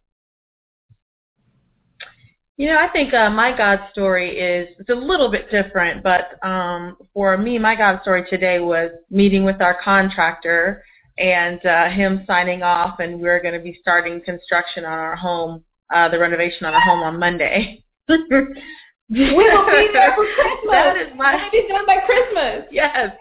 You 2.57 2.67
know, 2.67 2.77
I 2.77 2.89
think 2.89 3.13
uh, 3.13 3.29
my 3.29 3.55
God 3.55 3.79
story 3.93 4.37
is 4.37 4.67
it's 4.79 4.89
a 4.89 4.93
little 4.93 5.31
bit 5.31 5.49
different, 5.49 6.03
but 6.03 6.45
um, 6.45 6.97
for 7.13 7.37
me, 7.37 7.57
my 7.57 7.73
God 7.73 8.01
story 8.01 8.25
today 8.29 8.59
was 8.59 8.91
meeting 9.09 9.45
with 9.45 9.61
our 9.61 9.81
contractor 9.81 10.83
and 11.17 11.65
uh, 11.65 11.89
him 11.89 12.25
signing 12.27 12.61
off, 12.61 12.99
and 12.99 13.21
we're 13.21 13.41
going 13.41 13.53
to 13.53 13.61
be 13.61 13.77
starting 13.79 14.19
construction 14.21 14.83
on 14.83 14.91
our 14.91 15.15
home, 15.15 15.63
uh, 15.93 16.09
the 16.09 16.19
renovation 16.19 16.65
on 16.65 16.73
our 16.73 16.81
home 16.81 16.99
on 16.99 17.17
Monday. 17.17 17.81
we 18.09 18.17
will 18.19 19.65
be 19.65 19.89
there 19.93 20.13
for 20.15 20.25
Christmas. 20.35 20.69
That 20.69 20.97
is 20.97 21.13
my. 21.15 21.35
It'll 21.35 21.51
be 21.51 21.65
done 21.69 21.85
by 21.85 21.99
Christmas. 22.05 22.65
Yes. 22.71 23.15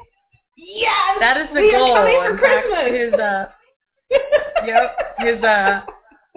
Yes. 0.58 1.16
That 1.20 1.36
is 1.36 1.46
the 1.54 1.60
we 1.60 1.70
goal. 1.70 1.94
Coming 1.94 2.20
for 2.20 2.36
Christmas. 2.36 2.74
Fact, 2.74 2.94
his 2.94 3.12
uh, 3.14 3.46
yep, 4.66 5.16
his 5.18 5.44
uh, 5.44 5.82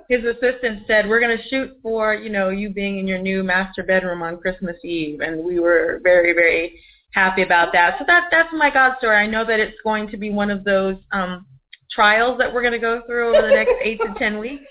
his 0.10 0.24
assistant 0.24 0.84
said, 0.86 1.10
"We're 1.10 1.20
going 1.20 1.36
to 1.36 1.44
shoot 1.50 1.72
for 1.82 2.14
you 2.14 2.30
know 2.30 2.50
you 2.50 2.70
being 2.70 3.00
in 3.00 3.08
your 3.08 3.18
new 3.18 3.44
master 3.44 3.82
bedroom 3.84 4.22
on 4.22 4.38
Christmas 4.38 4.76
Eve," 4.84 5.22
and 5.22 5.44
we 5.44 5.60
were 5.60 6.00
very 6.04 6.34
very 6.34 6.80
happy 7.14 7.42
about 7.42 7.74
that. 7.74 7.96
So 7.98 8.06
that 8.06 8.26
that's 8.30 8.50
my 8.54 8.70
God 8.70 8.98
story. 9.00 9.18
I 9.18 9.26
know 9.26 9.44
that 9.44 9.60
it's 9.60 9.78
going 9.84 10.08
to 10.10 10.18
be 10.18 10.30
one 10.30 10.52
of 10.52 10.64
those 10.64 10.98
um, 11.12 11.46
trials 11.90 12.38
that 12.38 12.54
we're 12.54 12.62
going 12.62 12.74
to 12.74 12.80
go 12.80 13.02
through 13.08 13.36
over 13.36 13.48
the 13.48 13.54
next 13.56 13.74
eight 13.84 14.00
to 14.02 14.14
ten 14.20 14.38
weeks. 14.38 14.64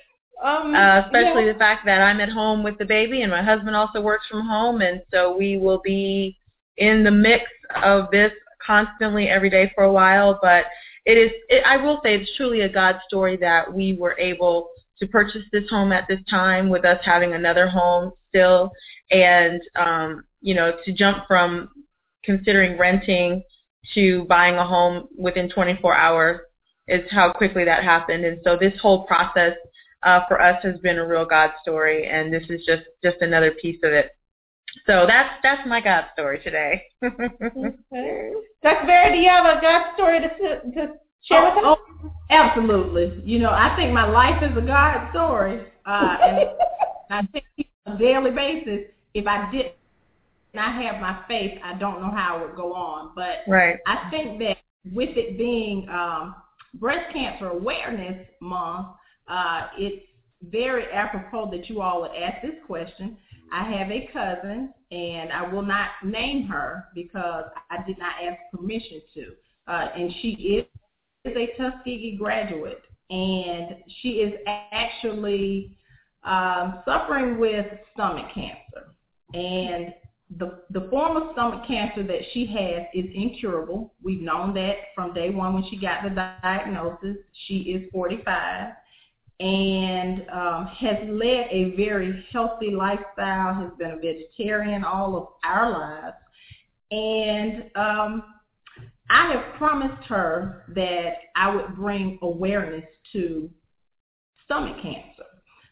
Um, 0.42 0.74
Uh, 0.74 1.02
especially 1.04 1.44
yeah. 1.46 1.52
the 1.52 1.58
fact 1.58 1.84
that 1.84 2.00
I'm 2.00 2.18
at 2.20 2.30
home 2.30 2.62
with 2.62 2.78
the 2.78 2.84
baby 2.86 3.20
and 3.20 3.30
my 3.30 3.42
husband 3.42 3.76
also 3.76 4.00
works 4.00 4.26
from 4.30 4.46
home, 4.46 4.80
and 4.80 5.02
so 5.12 5.36
we 5.36 5.58
will 5.58 5.80
be 5.84 6.38
in 6.78 7.02
the 7.04 7.10
mix 7.10 7.44
of 7.82 8.10
this 8.10 8.32
constantly 8.64 9.29
every 9.29 9.51
day 9.51 9.70
for 9.75 9.85
a 9.85 9.92
while. 9.92 10.38
But 10.42 10.66
it 11.07 11.16
is, 11.18 11.31
it, 11.49 11.64
I 11.66 11.77
will 11.77 12.01
say, 12.03 12.16
it's 12.16 12.37
truly 12.37 12.62
a 12.62 12.68
God 12.68 12.96
story 13.07 13.37
that 13.38 13.73
we 13.73 13.94
were 13.94 14.18
able 14.18 14.70
to 14.99 15.07
purchase 15.07 15.42
this 15.53 15.68
home 15.70 15.92
at 15.92 16.07
this 16.09 16.20
time 16.29 16.68
with 16.68 16.85
us 16.85 16.99
having 17.03 17.33
another 17.33 17.68
home 17.68 18.12
still, 18.29 18.70
and 19.11 19.61
um, 19.77 20.25
you 20.40 20.55
know, 20.55 20.73
to 20.85 20.92
jump 20.92 21.25
from 21.27 21.70
considering 22.25 22.79
renting 22.79 23.42
to 23.94 24.25
buying 24.25 24.57
a 24.57 24.66
home 24.66 25.09
within 25.18 25.49
24 25.49 25.94
hours 25.94 26.40
is 26.88 27.03
how 27.11 27.33
quickly 27.33 27.64
that 27.64 27.83
happened. 27.83 28.25
And 28.25 28.38
so 28.44 28.57
this 28.57 28.79
whole 28.81 29.05
process 29.05 29.55
uh, 30.03 30.20
for 30.29 30.40
us 30.40 30.62
has 30.62 30.79
been 30.81 30.99
a 30.99 31.07
real 31.07 31.25
God 31.25 31.51
story, 31.62 32.07
and 32.07 32.33
this 32.33 32.44
is 32.49 32.64
just 32.64 32.83
just 33.03 33.16
another 33.20 33.53
piece 33.62 33.79
of 33.83 33.92
it. 33.92 34.11
So 34.87 35.04
that's 35.06 35.30
that's 35.42 35.66
my 35.68 35.80
God 35.80 36.06
story 36.14 36.40
today. 36.42 36.83
Okay. 37.92 38.33
Dr. 38.62 38.87
Berry, 38.87 39.16
do 39.16 39.22
you 39.22 39.28
have 39.28 39.44
a 39.44 39.61
God 39.61 39.94
story 39.94 40.20
to, 40.20 40.28
to 40.28 40.94
share 41.22 41.44
with 41.44 41.59
us? 41.59 41.64
Oh, 41.64 41.76
oh, 42.04 42.12
absolutely. 42.30 43.22
You 43.24 43.38
know, 43.38 43.50
I 43.50 43.74
think 43.76 43.92
my 43.92 44.09
life 44.09 44.42
is 44.42 44.56
a 44.56 44.61
God 44.61 45.11
story. 45.11 45.66
Uh, 45.87 46.16
and 46.22 46.48
I 47.11 47.22
think 47.33 47.44
on 47.87 47.96
a 47.96 47.98
daily 47.98 48.30
basis, 48.30 48.87
if 49.14 49.26
I 49.26 49.50
did 49.50 49.72
not 50.54 50.74
have 50.83 51.00
my 51.00 51.20
faith, 51.26 51.59
I 51.64 51.74
don't 51.74 52.00
know 52.00 52.11
how 52.11 52.38
it 52.38 52.48
would 52.48 52.56
go 52.56 52.72
on. 52.74 53.12
But 53.14 53.38
right. 53.48 53.76
I 53.87 54.09
think 54.11 54.38
that 54.40 54.59
with 54.92 55.11
it 55.16 55.38
being 55.38 55.88
um, 55.88 56.37
Breast 56.74 57.12
Cancer 57.12 57.48
Awareness 57.48 58.26
Month, 58.40 58.88
uh, 59.28 59.68
it's 59.78 60.04
very 60.42 60.85
apropos 60.92 61.50
that 61.50 61.68
you 61.68 61.80
all 61.83 62.02
would 62.02 62.12
ask 62.12 62.42
this 62.42 62.54
question. 62.66 63.16
I 63.52 63.64
have 63.64 63.90
a 63.90 64.08
cousin, 64.12 64.72
and 64.90 65.32
I 65.32 65.46
will 65.52 65.62
not 65.62 65.90
name 66.04 66.46
her 66.48 66.86
because 66.94 67.44
I 67.70 67.84
did 67.86 67.98
not 67.98 68.12
ask 68.22 68.38
permission 68.52 69.02
to. 69.14 69.32
Uh, 69.66 69.88
and 69.96 70.12
she 70.20 70.30
is, 70.30 70.66
is 71.24 71.36
a 71.36 71.56
Tuskegee 71.56 72.16
graduate, 72.18 72.82
and 73.10 73.76
she 74.00 74.20
is 74.20 74.34
actually 74.46 75.76
um, 76.24 76.80
suffering 76.84 77.38
with 77.38 77.66
stomach 77.94 78.26
cancer. 78.34 78.94
And 79.32 79.94
the 80.38 80.62
the 80.70 80.88
form 80.90 81.16
of 81.16 81.32
stomach 81.32 81.66
cancer 81.66 82.04
that 82.04 82.20
she 82.32 82.46
has 82.46 82.86
is 82.94 83.10
incurable. 83.14 83.94
We've 84.02 84.20
known 84.20 84.54
that 84.54 84.74
from 84.94 85.12
day 85.12 85.30
one 85.30 85.54
when 85.54 85.64
she 85.70 85.76
got 85.76 86.04
the 86.04 86.10
diagnosis. 86.10 87.16
She 87.46 87.56
is 87.58 87.90
45 87.92 88.68
and 89.40 90.26
um, 90.31 90.66
has 90.66 90.96
led 91.09 91.46
a 91.50 91.74
very 91.76 92.24
healthy 92.31 92.70
lifestyle, 92.70 93.55
has 93.55 93.70
been 93.79 93.92
a 93.92 93.96
vegetarian 93.96 94.85
all 94.85 95.16
of 95.16 95.29
our 95.44 95.70
lives. 95.70 96.16
And 96.90 97.64
um, 97.74 98.22
I 99.09 99.33
have 99.33 99.55
promised 99.57 100.07
her 100.09 100.64
that 100.74 101.14
I 101.37 101.55
would 101.55 101.74
bring 101.74 102.18
awareness 102.20 102.85
to 103.12 103.48
stomach 104.44 104.76
cancer 104.83 105.24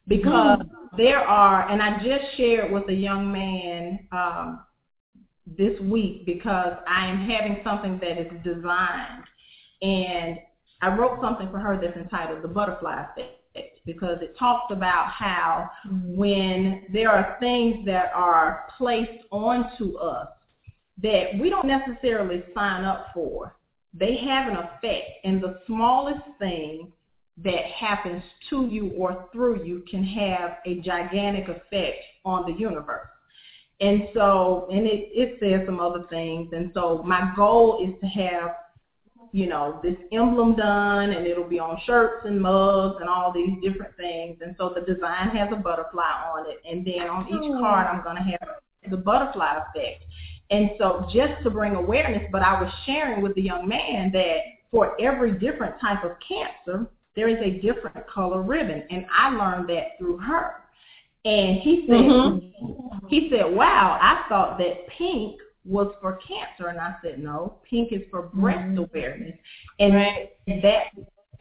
because 0.06 0.60
there 0.96 1.18
are, 1.18 1.68
and 1.70 1.82
I 1.82 2.02
just 2.02 2.36
shared 2.36 2.72
with 2.72 2.88
a 2.88 2.94
young 2.94 3.30
man 3.30 4.00
um, 4.12 4.60
this 5.46 5.78
week 5.80 6.24
because 6.24 6.72
I 6.88 7.06
am 7.06 7.28
having 7.28 7.58
something 7.62 8.00
that 8.00 8.18
is 8.18 8.32
designed, 8.42 9.24
and 9.82 10.38
I 10.80 10.96
wrote 10.96 11.20
something 11.20 11.50
for 11.50 11.58
her 11.58 11.78
that's 11.80 11.96
entitled 11.96 12.42
"The 12.42 12.48
Butterfly 12.48 13.04
Effect." 13.10 13.37
Because 13.88 14.18
it 14.20 14.36
talks 14.38 14.70
about 14.70 15.08
how 15.08 15.70
when 16.04 16.82
there 16.92 17.10
are 17.10 17.38
things 17.40 17.86
that 17.86 18.12
are 18.14 18.66
placed 18.76 19.24
onto 19.30 19.96
us 19.96 20.28
that 21.02 21.38
we 21.40 21.48
don't 21.48 21.66
necessarily 21.66 22.44
sign 22.54 22.84
up 22.84 23.06
for, 23.14 23.56
they 23.94 24.18
have 24.18 24.46
an 24.46 24.58
effect. 24.58 25.06
And 25.24 25.42
the 25.42 25.60
smallest 25.66 26.20
thing 26.38 26.92
that 27.42 27.64
happens 27.64 28.22
to 28.50 28.66
you 28.66 28.90
or 28.90 29.26
through 29.32 29.64
you 29.64 29.82
can 29.90 30.04
have 30.04 30.58
a 30.66 30.80
gigantic 30.80 31.48
effect 31.48 32.04
on 32.26 32.44
the 32.44 32.58
universe. 32.58 33.08
And 33.80 34.08
so, 34.12 34.68
and 34.70 34.86
it, 34.86 35.08
it 35.14 35.38
says 35.40 35.64
some 35.64 35.80
other 35.80 36.04
things. 36.10 36.50
And 36.52 36.72
so 36.74 37.02
my 37.06 37.32
goal 37.34 37.82
is 37.88 37.98
to 38.02 38.06
have 38.06 38.50
you 39.32 39.46
know, 39.46 39.80
this 39.82 39.96
emblem 40.12 40.56
done 40.56 41.10
and 41.10 41.26
it'll 41.26 41.48
be 41.48 41.58
on 41.58 41.78
shirts 41.86 42.26
and 42.26 42.40
mugs 42.40 42.96
and 43.00 43.08
all 43.08 43.32
these 43.32 43.50
different 43.62 43.96
things. 43.96 44.38
And 44.40 44.54
so 44.58 44.74
the 44.74 44.92
design 44.92 45.28
has 45.30 45.48
a 45.52 45.56
butterfly 45.56 46.10
on 46.34 46.46
it. 46.48 46.58
And 46.68 46.86
then 46.86 47.08
on 47.08 47.26
each 47.28 47.60
card, 47.60 47.86
I'm 47.86 48.02
going 48.02 48.16
to 48.16 48.22
have 48.22 48.90
the 48.90 48.96
butterfly 48.96 49.58
effect. 49.58 50.04
And 50.50 50.70
so 50.78 51.06
just 51.12 51.42
to 51.42 51.50
bring 51.50 51.74
awareness, 51.74 52.28
but 52.32 52.42
I 52.42 52.60
was 52.60 52.72
sharing 52.86 53.22
with 53.22 53.34
the 53.34 53.42
young 53.42 53.68
man 53.68 54.10
that 54.12 54.38
for 54.70 55.00
every 55.00 55.32
different 55.32 55.80
type 55.80 56.04
of 56.04 56.12
cancer, 56.26 56.86
there 57.14 57.28
is 57.28 57.38
a 57.42 57.60
different 57.60 58.06
color 58.08 58.42
ribbon. 58.42 58.84
And 58.90 59.04
I 59.14 59.30
learned 59.30 59.68
that 59.70 59.98
through 59.98 60.18
her. 60.18 60.54
And 61.24 61.58
he 61.58 61.84
said, 61.86 61.96
Mhm. 61.96 62.52
he 63.08 63.28
said, 63.30 63.54
wow, 63.54 63.98
I 64.00 64.26
thought 64.28 64.56
that 64.58 64.86
pink 64.88 65.38
was 65.68 65.92
for 66.00 66.18
cancer. 66.26 66.68
And 66.68 66.80
I 66.80 66.96
said, 67.02 67.18
no, 67.18 67.58
pink 67.68 67.92
is 67.92 68.02
for 68.10 68.22
breast 68.22 68.58
mm-hmm. 68.58 68.78
awareness. 68.78 69.36
And 69.78 69.94
Right. 69.94 70.30
that 70.62 70.84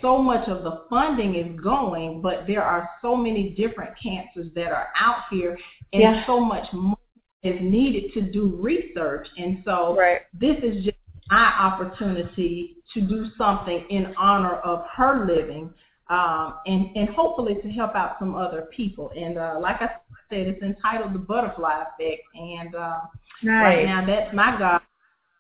so 0.02 0.18
much 0.20 0.48
of 0.48 0.64
the 0.64 0.84
funding 0.90 1.36
is 1.36 1.60
going, 1.60 2.22
but 2.22 2.46
there 2.46 2.64
are 2.64 2.90
so 3.02 3.16
many 3.16 3.52
different 3.52 3.92
cancers 4.02 4.52
that 4.54 4.72
are 4.72 4.90
out 5.00 5.24
here 5.32 5.58
and 5.94 6.02
Yeah. 6.02 6.26
so 6.26 6.40
much 6.40 6.72
more 6.74 6.98
is 7.44 7.60
needed 7.62 8.14
to 8.14 8.22
do 8.22 8.58
research. 8.62 9.28
And 9.38 9.64
so 9.64 9.96
Right. 9.96 10.22
this 10.34 10.58
is 10.64 10.84
just 10.84 10.98
my 11.30 11.54
opportunity 11.60 12.78
to 12.94 13.02
do 13.02 13.30
something 13.38 13.86
in 13.90 14.14
honor 14.18 14.56
of 14.58 14.86
her 14.96 15.26
living 15.26 15.74
um, 16.10 16.56
and, 16.66 16.90
and 16.96 17.10
hopefully 17.10 17.56
to 17.62 17.70
help 17.70 17.96
out 17.96 18.16
some 18.20 18.36
other 18.36 18.68
people. 18.76 19.12
And 19.16 19.38
uh, 19.38 19.58
like 19.62 19.82
I 19.82 19.90
said, 20.30 20.48
it's 20.48 20.62
entitled 20.64 21.14
The 21.14 21.20
Butterfly 21.20 21.82
Effect. 21.82 22.22
And 22.36 22.76
uh, 22.76 23.00
right 23.44 23.86
now, 23.86 24.06
that's 24.06 24.34
my 24.34 24.58
God 24.58 24.82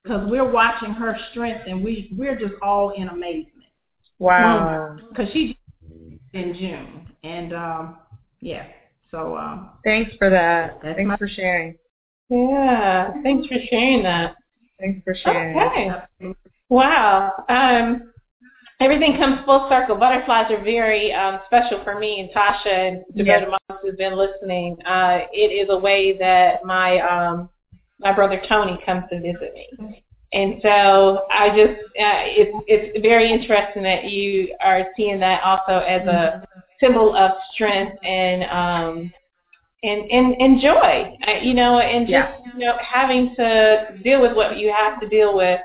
because 0.03 0.29
we're 0.29 0.49
watching 0.49 0.91
her 0.91 1.17
strength 1.31 1.61
and 1.67 1.83
we, 1.83 2.09
we're 2.17 2.37
just 2.39 2.53
all 2.61 2.91
in 2.91 3.09
amazement 3.09 3.51
Wow. 4.19 4.97
because 5.09 5.27
she 5.33 5.57
in 6.33 6.53
June. 6.57 7.07
And 7.23 7.53
um, 7.53 7.97
yeah, 8.39 8.67
so 9.11 9.35
um, 9.37 9.71
Thanks 9.83 10.11
for 10.17 10.29
that. 10.29 10.79
That's 10.83 10.95
Thanks 10.97 11.07
my- 11.09 11.17
for 11.17 11.27
sharing. 11.27 11.75
Yeah. 12.29 13.13
Thanks 13.23 13.47
for 13.47 13.55
sharing 13.69 14.03
that. 14.03 14.35
Thanks 14.79 15.01
for 15.03 15.15
sharing. 15.23 15.57
Okay. 15.57 16.33
Wow. 16.69 17.45
Um, 17.47 18.06
everything 18.79 19.17
comes 19.17 19.43
full 19.45 19.67
circle. 19.69 19.95
Butterflies 19.95 20.51
are 20.51 20.63
very 20.63 21.13
um, 21.13 21.39
special 21.47 21.83
for 21.83 21.99
me 21.99 22.19
and 22.19 22.29
Tasha 22.29 22.67
and 22.67 23.03
Yes. 23.13 23.41
devoted 23.41 23.49
moms 23.49 23.81
who've 23.81 23.97
been 23.97 24.15
listening. 24.15 24.77
Uh, 24.85 25.21
it 25.31 25.51
is 25.51 25.67
a 25.69 25.77
way 25.77 26.17
that 26.17 26.63
my 26.63 26.99
um, 26.99 27.49
my 27.99 28.11
brother 28.13 28.41
Tony 28.47 28.79
comes 28.85 29.03
to 29.09 29.19
visit 29.19 29.53
me. 29.55 30.03
And 30.33 30.59
so 30.61 31.25
I 31.31 31.49
just, 31.49 31.79
uh, 31.79 32.21
it's, 32.27 32.55
it's 32.67 33.01
very 33.01 33.31
interesting 33.31 33.81
that 33.83 34.05
you 34.05 34.55
are 34.61 34.87
seeing 34.95 35.19
that 35.21 35.41
also 35.41 35.83
as 35.85 36.05
a 36.05 36.43
symbol 36.79 37.15
of 37.15 37.31
strength 37.53 37.95
and, 38.03 38.43
um, 38.43 39.11
and, 39.83 40.11
and, 40.11 40.35
and 40.39 40.61
joy, 40.61 41.15
uh, 41.27 41.39
you 41.41 41.53
know, 41.53 41.79
and 41.79 42.07
just, 42.07 42.11
Yeah. 42.11 42.37
you 42.53 42.59
know, 42.59 42.77
having 42.81 43.35
to 43.35 43.97
deal 44.03 44.21
with 44.21 44.35
what 44.35 44.57
you 44.57 44.71
have 44.71 44.99
to 44.99 45.07
deal 45.07 45.35
with 45.35 45.59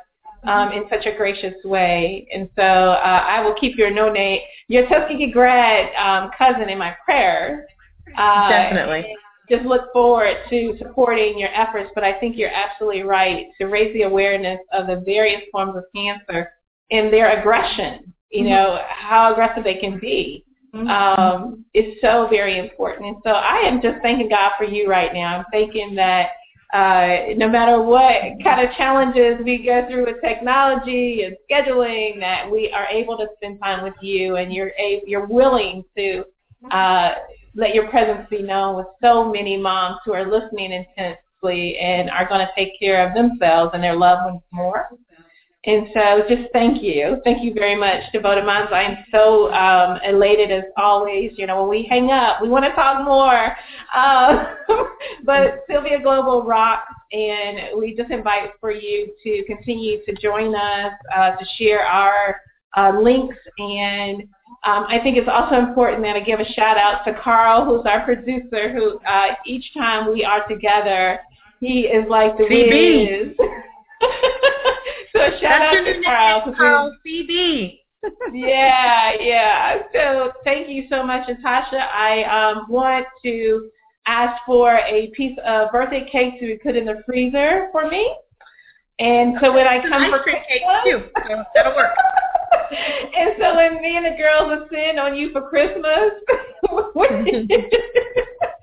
um, 0.45 0.73
in 0.73 0.85
such 0.91 1.07
a 1.07 1.17
gracious 1.17 1.55
way. 1.65 2.27
And 2.33 2.49
so 2.57 2.63
uh, 2.63 3.25
I 3.29 3.43
will 3.43 3.55
keep 3.55 3.77
your 3.77 3.91
no 3.91 4.11
name, 4.11 4.41
your 4.69 4.87
Tuskegee 4.89 5.31
grad 5.31 5.95
um, 5.95 6.31
cousin 6.37 6.69
in 6.69 6.79
my 6.79 6.97
prayers. 7.05 7.67
Uh, 8.17 8.49
Definitely. 8.49 9.15
just 9.49 9.65
look 9.65 9.93
forward 9.93 10.37
to 10.51 10.75
supporting 10.79 11.39
your 11.39 11.51
efforts, 11.55 11.91
but 11.95 12.05
I 12.05 12.19
think 12.19 12.37
you're 12.37 12.51
absolutely 12.51 13.03
right 13.03 13.47
to 13.61 13.67
raise 13.67 13.93
the 13.95 14.03
awareness 14.03 14.59
of 14.73 14.87
the 14.87 15.03
various 15.07 15.43
forms 15.53 15.77
of 15.77 15.85
cancer 15.95 16.51
and 16.91 17.13
their 17.13 17.39
aggression, 17.39 18.13
you 18.31 18.45
know, 18.45 18.81
how 18.89 19.33
aggressive 19.33 19.65
they 19.65 19.77
can 19.77 19.99
be. 19.99 20.45
Um, 20.75 21.67
is 21.75 21.99
so 22.01 22.29
very 22.31 22.59
important. 22.59 23.07
And 23.07 23.17
so 23.25 23.33
I 23.33 23.59
am 23.59 23.83
just 23.83 24.01
thanking 24.01 24.31
God 24.31 24.53
for 24.57 24.65
you 24.65 24.89
right 24.89 25.13
now. 25.13 25.37
I'm 25.37 25.45
thinking 25.53 25.95
that 25.97 26.31
uh, 26.73 27.35
no 27.37 27.49
matter 27.49 27.83
what 27.83 28.15
kind 28.43 28.67
of 28.67 28.75
challenges 28.77 29.37
we 29.45 29.63
go 29.63 29.87
through 29.89 30.07
with 30.07 30.23
technology 30.23 31.25
and 31.25 31.37
scheduling, 31.51 32.19
that 32.19 32.51
we 32.51 32.71
are 32.73 32.87
able 32.87 33.17
to 33.19 33.27
spend 33.37 33.61
time 33.61 33.85
with 33.85 33.95
you 34.01 34.37
and 34.37 34.55
you're 34.55 34.73
a, 34.79 35.03
you're 35.07 35.27
willing 35.27 35.85
to 35.97 36.25
uh, 36.71 37.11
let 37.55 37.75
your 37.75 37.89
presence 37.89 38.27
be 38.31 38.41
known 38.41 38.77
with 38.77 38.87
so 39.03 39.31
many 39.31 39.57
moms 39.57 39.99
who 40.05 40.15
are 40.15 40.31
listening 40.31 40.73
intensely 40.73 41.79
and 41.79 42.09
are 42.11 42.27
going 42.27 42.41
to 42.41 42.51
take 42.57 42.79
care 42.79 43.07
of 43.07 43.15
themselves 43.15 43.73
and 43.75 43.83
their 43.83 43.97
loved 43.97 44.25
ones 44.25 44.41
more. 44.51 44.89
And 45.65 45.87
so 45.95 46.23
just 46.29 46.53
thank 46.53 46.83
you. 46.83 47.21
Thank 47.23 47.45
you 47.45 47.55
very 47.55 47.77
much, 47.77 48.03
Devoted 48.13 48.45
Moms. 48.45 48.71
I 48.73 48.83
am 48.83 48.97
so 49.13 49.53
um, 49.53 50.01
elated 50.05 50.51
as 50.51 50.65
always. 50.77 51.31
You 51.37 51.47
know, 51.47 51.61
when 51.61 51.71
we 51.71 51.87
hang 51.89 52.11
up, 52.11 52.43
we 52.43 52.49
want 52.49 52.65
to 52.65 52.73
talk 52.73 53.05
more. 53.05 53.57
Uh, 53.95 54.55
but 55.25 55.65
Sylvia 55.71 56.01
Global 56.03 56.43
rocks, 56.43 56.93
and 57.13 57.79
we 57.81 57.95
just 57.95 58.11
invite 58.11 58.51
for 58.61 58.73
you 58.73 59.13
to 59.23 59.45
continue 59.47 60.05
to 60.05 60.13
join 60.21 60.53
us, 60.57 60.93
uh, 61.15 61.37
to 61.37 61.45
share 61.57 61.87
our 61.87 62.41
uh, 62.77 62.99
links. 63.01 63.37
And 63.59 64.23
um, 64.65 64.87
I 64.89 64.99
think 65.01 65.17
it's 65.17 65.29
also 65.31 65.57
important 65.57 66.03
that 66.03 66.17
I 66.17 66.21
give 66.21 66.41
a 66.41 66.53
shout 66.55 66.77
out 66.77 67.05
to 67.05 67.15
Carl, 67.23 67.65
who's 67.65 67.87
our 67.87 68.05
producer, 68.05 68.73
who 68.73 68.99
uh, 69.09 69.37
each 69.47 69.73
time 69.75 70.13
we 70.13 70.25
are 70.25 70.45
together, 70.49 71.21
he 71.61 71.83
is 71.83 72.05
like 72.09 72.37
the 72.37 72.45
CB. 72.45 73.37
so 75.13 75.19
shout 75.41 75.41
That's 75.41 75.77
out 75.77 75.85
to 75.85 76.03
Carl. 76.05 76.55
Carl 76.57 76.97
CB. 77.07 77.79
yeah, 78.33 79.13
yeah. 79.21 79.83
So 79.93 80.33
thank 80.45 80.69
you 80.69 80.87
so 80.91 81.05
much, 81.05 81.29
Natasha. 81.29 81.79
I 81.79 82.25
um, 82.25 82.67
want 82.69 83.07
to 83.23 83.71
ask 84.07 84.43
for 84.45 84.79
a 84.79 85.09
piece 85.15 85.39
of 85.45 85.71
birthday 85.71 86.09
cake 86.11 86.41
to 86.41 86.47
be 86.47 86.59
put 86.59 86.77
in 86.77 86.85
the 86.85 87.03
freezer 87.07 87.69
for 87.71 87.89
me. 87.89 88.13
And 88.99 89.37
so 89.41 89.53
when 89.53 89.67
I 89.67 89.81
come 89.81 90.11
for 90.11 90.21
cream 90.21 90.37
cake 90.49 90.63
Christmas, 90.85 91.05
too. 91.05 91.23
So 91.29 91.45
that'll 91.55 91.75
work. 91.75 91.91
and 93.17 93.31
so 93.39 93.57
when 93.57 93.81
me 93.81 93.97
and 93.97 94.07
the 94.07 94.17
girls 94.17 94.67
ascend 94.67 94.99
on 94.99 95.17
you 95.17 95.31
for 95.33 95.49
Christmas, 95.49 96.13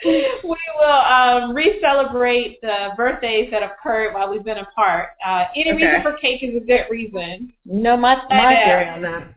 we 0.05 0.57
will 0.79 0.89
um, 0.89 1.53
re-celebrate 1.53 2.61
the 2.61 2.89
birthdays 2.95 3.49
that 3.51 3.61
have 3.61 3.71
occurred 3.71 4.13
while 4.13 4.29
we've 4.31 4.43
been 4.43 4.59
apart. 4.59 5.09
Uh, 5.25 5.45
any 5.55 5.71
Okay. 5.73 5.85
reason 5.85 6.01
for 6.01 6.13
cake 6.17 6.41
is 6.43 6.55
a 6.55 6.59
good 6.59 6.85
reason. 6.89 7.51
No, 7.65 7.97
my 7.97 8.15
my 8.29 8.55
theory 8.65 8.87
on 8.87 9.01
that. 9.01 9.33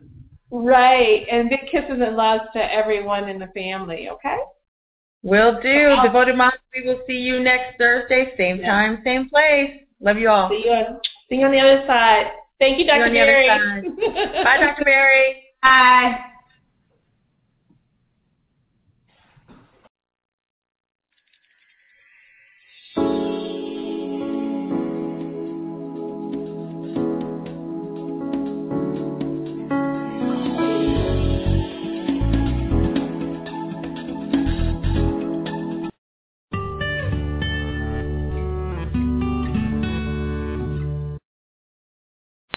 Right. 0.51 1.25
And 1.31 1.49
big 1.49 1.61
kisses 1.71 1.99
and 1.99 2.15
loves 2.15 2.43
to 2.53 2.73
everyone 2.73 3.27
in 3.27 3.39
the 3.39 3.47
family, 3.47 4.09
okay? 4.09 4.37
Will 5.23 5.59
do. 5.61 5.87
Well- 5.87 6.03
Devoted 6.03 6.35
Moms, 6.37 6.53
we 6.75 6.83
will 6.87 7.01
see 7.07 7.17
you 7.17 7.39
next 7.39 7.77
Thursday, 7.77 8.33
same 8.37 8.59
Yeah. 8.59 8.67
time, 8.71 9.01
same 9.03 9.29
place. 9.29 9.71
Love 9.99 10.17
you 10.17 10.29
all. 10.29 10.49
See 10.49 10.63
you 10.65 10.71
on, 10.71 10.99
see 11.29 11.35
you 11.37 11.45
on 11.45 11.51
the 11.51 11.59
other 11.59 11.83
side. 11.87 12.31
Thank 12.59 12.77
you, 12.77 12.85
you 12.85 12.91
Dr. 12.91 13.05
other 13.05 13.13
Berry. 13.13 13.81
Bye, 14.43 14.57
Dr. 14.57 14.83
Berry. 14.85 15.43
Bye. 15.61 16.19